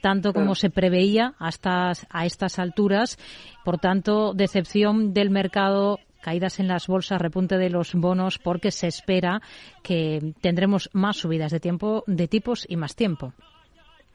[0.00, 3.16] tanto como se preveía hasta a estas alturas.
[3.64, 8.88] Por tanto, decepción del mercado caídas en las bolsas, repunte de los bonos, porque se
[8.88, 9.42] espera
[9.82, 13.34] que tendremos más subidas de tiempo, de tipos y más tiempo.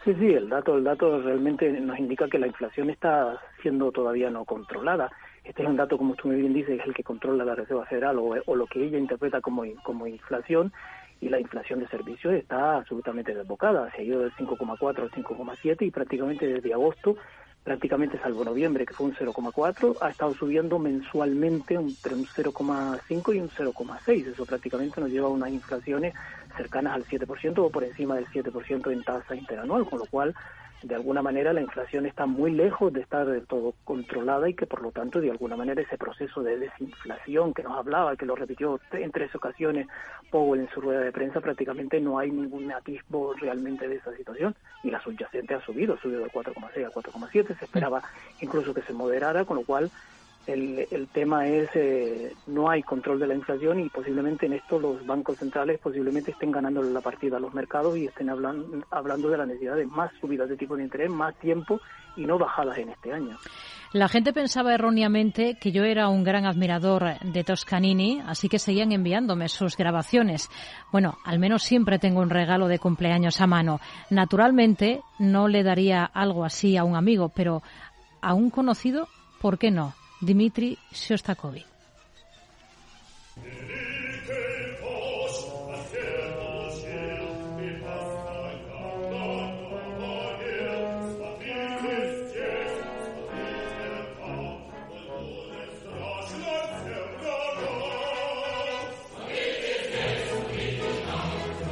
[0.03, 4.31] Sí, sí, el dato, el dato realmente nos indica que la inflación está siendo todavía
[4.31, 5.11] no controlada.
[5.43, 7.85] Este es un dato, como tú muy bien dices, es el que controla la Reserva
[7.85, 10.73] Federal o, lo que ella interpreta como, como inflación
[11.21, 13.91] y la inflación de servicios está absolutamente desbocada.
[13.91, 17.17] Se ha ido del 5,4 al 5,7 y prácticamente desde agosto
[17.63, 23.39] prácticamente salvo noviembre, que fue un 0,4, ha estado subiendo mensualmente entre un 0,5 y
[23.39, 24.27] un 0,6.
[24.27, 26.15] Eso prácticamente nos lleva a unas inflaciones
[26.55, 30.35] cercanas al 7% o por encima del 7% en tasa interanual, con lo cual
[30.83, 34.65] de alguna manera la inflación está muy lejos de estar del todo controlada y que
[34.65, 38.35] por lo tanto de alguna manera ese proceso de desinflación que nos hablaba, que lo
[38.35, 39.87] repitió en tres ocasiones
[40.31, 44.55] Powell en su rueda de prensa, prácticamente no hay ningún atisbo realmente de esa situación
[44.83, 48.01] y la subyacente ha subido, ha subido de 4,6 a 4,7, se esperaba
[48.39, 49.91] incluso que se moderara, con lo cual
[50.47, 54.79] el, el tema es eh, no hay control de la inflación y posiblemente en esto
[54.79, 59.29] los bancos centrales posiblemente estén ganando la partida a los mercados y estén hablando, hablando
[59.29, 61.79] de la necesidad de más subidas de tipo de interés, más tiempo
[62.15, 63.37] y no bajadas en este año.
[63.93, 68.91] La gente pensaba erróneamente que yo era un gran admirador de Toscanini, así que seguían
[68.91, 70.49] enviándome sus grabaciones.
[70.91, 73.79] Bueno, al menos siempre tengo un regalo de cumpleaños a mano.
[74.09, 77.63] Naturalmente no le daría algo así a un amigo, pero
[78.21, 79.07] a un conocido,
[79.41, 79.93] ¿por qué no?
[80.21, 81.65] Dmitry Shostakovich.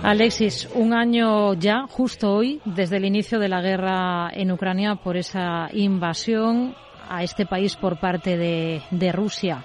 [0.08, 5.18] Alexis, un año ya, justo hoy, desde el inicio de la guerra en Ucrania por
[5.18, 6.76] esa invasión
[7.10, 9.64] a este país por parte de, de Rusia.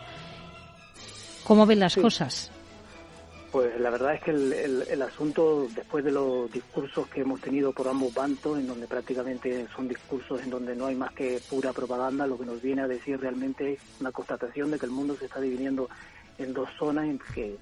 [1.44, 2.50] ¿Cómo ven las cosas?
[3.50, 7.72] Pues la verdad es que el, el, asunto, después de los discursos que hemos tenido
[7.72, 11.74] por ambos bandos, en donde prácticamente son discursos en donde no hay más que pura
[11.74, 15.16] propaganda, lo que nos viene a decir realmente es una constatación de que el mundo
[15.18, 15.90] se está dividiendo
[16.38, 17.58] en dos zonas en que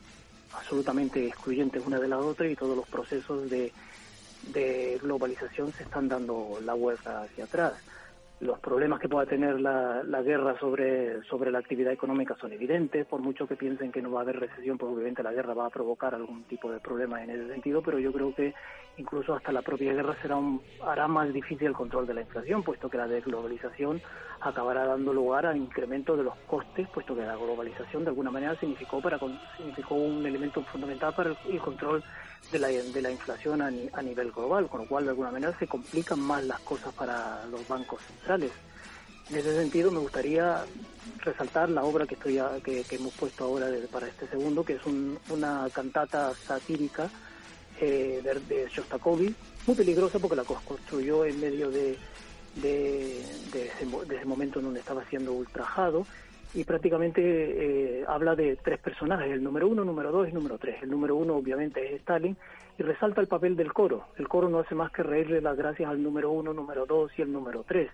[0.53, 3.73] absolutamente excluyentes una de la otra y todos los procesos de,
[4.53, 7.73] de globalización se están dando la vuelta hacia atrás
[8.41, 13.07] los problemas que pueda tener la, la, guerra sobre, sobre la actividad económica son evidentes,
[13.07, 15.67] por mucho que piensen que no va a haber recesión, pues obviamente la guerra va
[15.67, 18.55] a provocar algún tipo de problema en ese sentido, pero yo creo que
[18.97, 22.63] incluso hasta la propia guerra será un, hará más difícil el control de la inflación,
[22.63, 24.01] puesto que la desglobalización
[24.41, 28.57] acabará dando lugar a incremento de los costes, puesto que la globalización de alguna manera
[28.57, 29.19] significó, para,
[29.59, 32.03] significó un elemento fundamental para el control
[32.53, 35.67] de la, de la inflación a, nivel global, con lo cual de alguna manera se
[35.67, 38.51] complican más las cosas para los bancos centrales.
[39.29, 40.65] En ese sentido, me gustaría
[41.19, 44.83] resaltar la obra que estoy que, hemos puesto ahora para este segundo, que es
[45.29, 47.09] una cantata satírica
[47.81, 49.35] eh, de, Shostakovich,
[49.67, 51.97] muy peligrosa porque la construyó en medio de,
[52.57, 56.07] de, ese, de, ese, momento en donde estaba siendo ultrajado
[56.55, 60.83] y prácticamente eh, habla de tres personajes, el número uno, número dos y número tres.
[60.83, 62.37] El número uno obviamente es Stalin
[62.79, 64.07] y resalta el papel del coro.
[64.17, 67.23] El coro no hace más que reírle las gracias al número uno, número dos y
[67.23, 67.91] el número tres.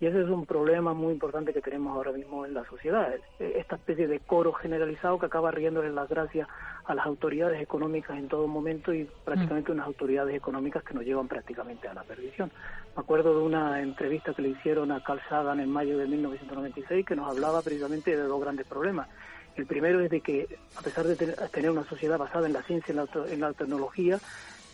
[0.00, 3.12] Y ese es un problema muy importante que tenemos ahora mismo en la sociedad.
[3.38, 6.48] Esta especie de coro generalizado que acaba riéndole las gracias
[6.86, 9.74] a las autoridades económicas en todo momento y prácticamente mm.
[9.74, 12.50] unas autoridades económicas que nos llevan prácticamente a la perdición.
[12.96, 17.06] Me acuerdo de una entrevista que le hicieron a Carl Sagan en mayo de 1996
[17.06, 19.08] que nos hablaba precisamente de dos grandes problemas.
[19.56, 22.94] El primero es de que, a pesar de tener una sociedad basada en la ciencia
[22.94, 24.18] y en la, tecnología,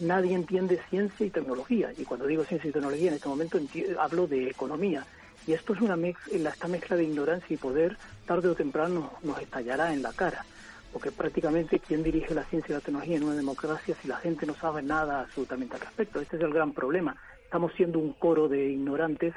[0.01, 1.93] nadie entiende ciencia y tecnología.
[1.97, 3.59] Y cuando digo ciencia y tecnología, en este momento
[3.99, 5.05] hablo de economía.
[5.47, 7.97] Y esto es una mezcla, esta mezcla de ignorancia y poder,
[8.27, 10.45] tarde o temprano nos estallará en la cara.
[10.93, 14.47] porque prácticamente quién dirige la ciencia y la tecnología en una democracia si la gente
[14.47, 16.21] no sabe nada absolutamente al respecto.
[16.21, 17.15] Este es el gran problema.
[17.47, 19.33] Estamos siendo un coro de ignorantes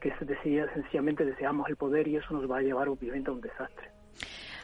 [0.00, 3.88] que sencillamente deseamos el poder y eso nos va a llevar obviamente a un desastre.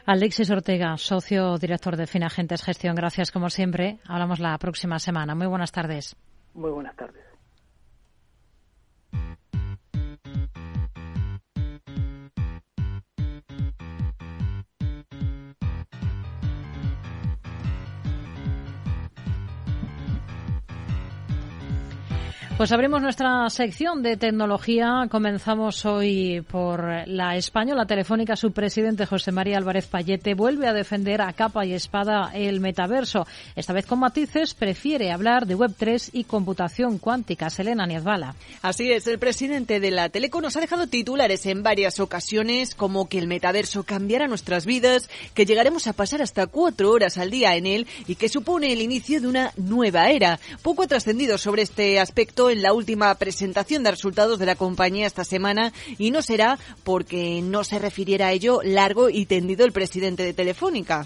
[0.05, 3.97] Alexis Ortega, socio director de Finagentes Gestión, gracias como siempre.
[4.07, 5.33] Hablamos la próxima semana.
[5.33, 6.15] Muy buenas tardes.
[6.53, 7.34] Muy buenas tardes.
[22.57, 25.07] Pues abrimos nuestra sección de tecnología.
[25.11, 28.37] Comenzamos hoy por la española telefónica.
[28.37, 33.27] Su presidente José María Álvarez Payete vuelve a defender a capa y espada el metaverso.
[33.57, 37.49] Esta vez con matices, prefiere hablar de Web3 y computación cuántica.
[37.49, 38.35] Selena Niezbala.
[38.61, 43.09] Así es, el presidente de la Teleco nos ha dejado titulares en varias ocasiones como
[43.09, 47.57] que el metaverso cambiará nuestras vidas, que llegaremos a pasar hasta cuatro horas al día
[47.57, 50.39] en él y que supone el inicio de una nueva era.
[50.61, 55.07] Poco ha trascendido sobre este aspecto en la última presentación de resultados de la compañía
[55.07, 59.71] esta semana y no será porque no se refiriera a ello largo y tendido el
[59.71, 61.05] presidente de Telefónica.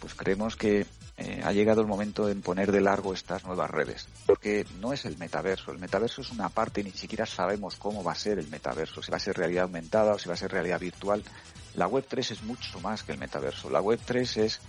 [0.00, 0.86] Pues creemos que
[1.18, 4.08] eh, ha llegado el momento de poner de largo estas nuevas redes.
[4.26, 5.70] Porque no es el metaverso.
[5.70, 9.02] El metaverso es una parte y ni siquiera sabemos cómo va a ser el metaverso.
[9.02, 11.22] Si va a ser realidad aumentada o si va a ser realidad virtual.
[11.74, 13.70] La Web 3 es mucho más que el metaverso.
[13.70, 14.60] La Web 3 es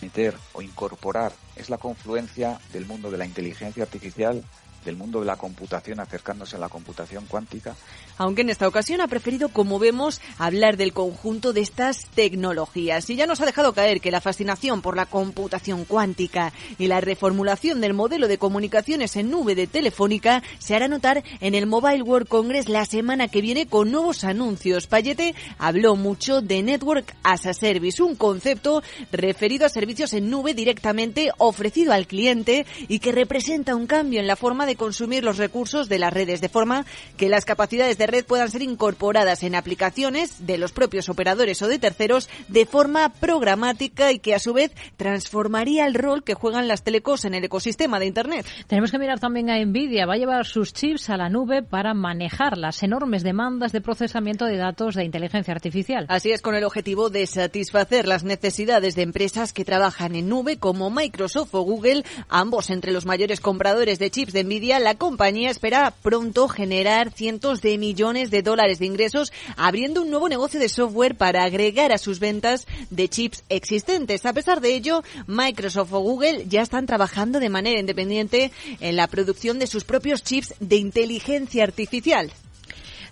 [0.00, 4.44] meter o incorporar, es la confluencia del mundo de la inteligencia artificial
[4.88, 7.76] del mundo de la computación acercándose a la computación cuántica.
[8.16, 13.16] Aunque en esta ocasión ha preferido, como vemos, hablar del conjunto de estas tecnologías y
[13.16, 17.82] ya nos ha dejado caer que la fascinación por la computación cuántica y la reformulación
[17.82, 22.28] del modelo de comunicaciones en nube de Telefónica se hará notar en el Mobile World
[22.28, 24.86] Congress la semana que viene con nuevos anuncios.
[24.86, 28.82] Payete habló mucho de Network as a Service, un concepto
[29.12, 34.26] referido a servicios en nube directamente ofrecido al cliente y que representa un cambio en
[34.26, 36.86] la forma de consumir los recursos de las redes, de forma
[37.18, 41.68] que las capacidades de red puedan ser incorporadas en aplicaciones de los propios operadores o
[41.68, 46.68] de terceros de forma programática y que a su vez transformaría el rol que juegan
[46.68, 48.46] las telecos en el ecosistema de Internet.
[48.66, 50.06] Tenemos que mirar también a Nvidia.
[50.06, 54.44] Va a llevar sus chips a la nube para manejar las enormes demandas de procesamiento
[54.44, 56.06] de datos de inteligencia artificial.
[56.08, 60.58] Así es, con el objetivo de satisfacer las necesidades de empresas que trabajan en nube
[60.58, 65.50] como Microsoft o Google, ambos entre los mayores compradores de chips de Nvidia la compañía
[65.50, 70.68] espera pronto generar cientos de millones de dólares de ingresos abriendo un nuevo negocio de
[70.68, 74.26] software para agregar a sus ventas de chips existentes.
[74.26, 78.50] A pesar de ello, Microsoft o Google ya están trabajando de manera independiente
[78.80, 82.32] en la producción de sus propios chips de inteligencia artificial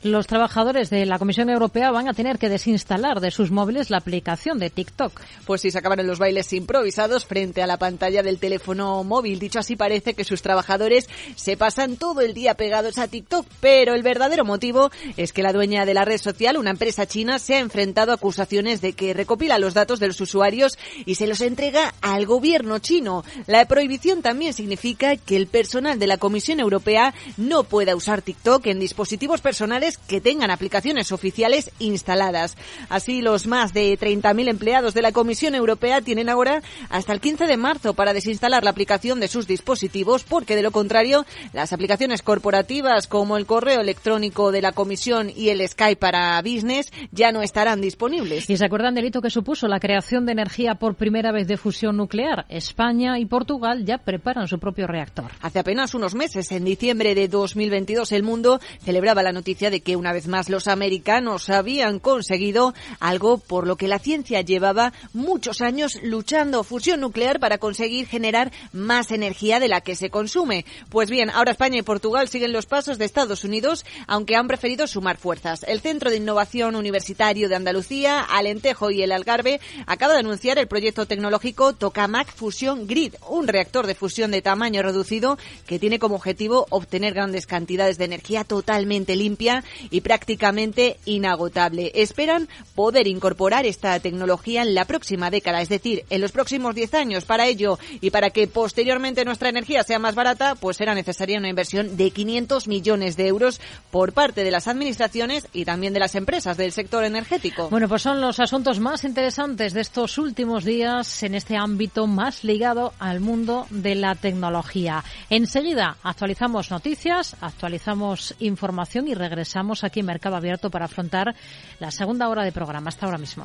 [0.06, 3.98] los trabajadores de la Comisión Europea van a tener que desinstalar de sus móviles la
[3.98, 5.20] aplicación de TikTok.
[5.44, 9.38] Pues si se acaban los bailes improvisados frente a la pantalla del teléfono móvil.
[9.38, 13.94] Dicho así, parece que sus trabajadores se pasan todo el día pegados a TikTok, pero
[13.94, 17.54] el verdadero motivo es que la dueña de la red social, una empresa china, se
[17.54, 21.40] ha enfrentado a acusaciones de que recopila los datos de los usuarios y se los
[21.40, 23.24] entrega al gobierno chino.
[23.46, 28.66] La prohibición también significa que el personal de la Comisión Europea no pueda usar TikTok
[28.66, 32.56] en dispositivos personales que tengan aplicaciones oficiales instaladas.
[32.88, 37.46] Así, los más de 30.000 empleados de la Comisión Europea tienen ahora hasta el 15
[37.46, 42.22] de marzo para desinstalar la aplicación de sus dispositivos, porque de lo contrario, las aplicaciones
[42.22, 47.42] corporativas como el correo electrónico de la Comisión y el Skype para Business ya no
[47.42, 48.48] estarán disponibles.
[48.48, 51.56] ¿Y se acuerdan del hito que supuso la creación de energía por primera vez de
[51.56, 52.46] fusión nuclear?
[52.48, 55.30] España y Portugal ya preparan su propio reactor.
[55.40, 59.94] Hace apenas unos meses, en diciembre de 2022, el mundo celebraba la noticia de que
[59.94, 65.60] una vez más los americanos habían conseguido algo por lo que la ciencia llevaba muchos
[65.60, 70.64] años luchando, fusión nuclear para conseguir generar más energía de la que se consume.
[70.88, 74.88] Pues bien, ahora España y Portugal siguen los pasos de Estados Unidos, aunque han preferido
[74.88, 75.62] sumar fuerzas.
[75.68, 80.66] El Centro de Innovación Universitario de Andalucía, Alentejo y el Algarve acaba de anunciar el
[80.66, 86.16] proyecto tecnológico Tokamak Fusion Grid, un reactor de fusión de tamaño reducido que tiene como
[86.16, 91.92] objetivo obtener grandes cantidades de energía totalmente limpia y prácticamente inagotable.
[91.94, 96.94] Esperan poder incorporar esta tecnología en la próxima década, es decir, en los próximos 10
[96.94, 97.24] años.
[97.24, 101.48] Para ello y para que posteriormente nuestra energía sea más barata, pues será necesaria una
[101.48, 103.60] inversión de 500 millones de euros
[103.90, 107.68] por parte de las administraciones y también de las empresas del sector energético.
[107.70, 112.44] Bueno, pues son los asuntos más interesantes de estos últimos días en este ámbito más
[112.44, 115.04] ligado al mundo de la tecnología.
[115.30, 119.14] Enseguida actualizamos noticias, actualizamos información y
[119.56, 121.34] regresamos aquí en Mercado Abierto para afrontar
[121.80, 122.90] la segunda hora de programa.
[122.90, 123.44] Hasta ahora mismo.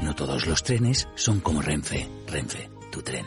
[0.00, 2.08] No todos los trenes son como Renfe.
[2.26, 3.26] Renfe, tu tren.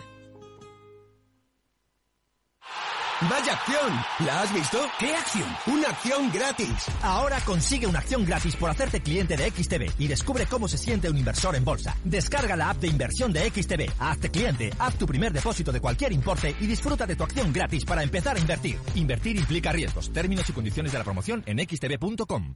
[3.22, 4.28] ¡Vaya acción!
[4.28, 4.78] ¿La has visto?
[5.00, 5.48] ¿Qué acción?
[5.68, 6.68] ¡Una acción gratis!
[7.02, 11.10] Ahora consigue una acción gratis por hacerte cliente de XTB y descubre cómo se siente
[11.10, 11.96] un inversor en bolsa.
[12.04, 16.12] Descarga la app de inversión de XTB, hazte cliente, haz tu primer depósito de cualquier
[16.12, 18.78] importe y disfruta de tu acción gratis para empezar a invertir.
[18.96, 20.12] Invertir implica riesgos.
[20.12, 22.56] Términos y condiciones de la promoción en xtb.com.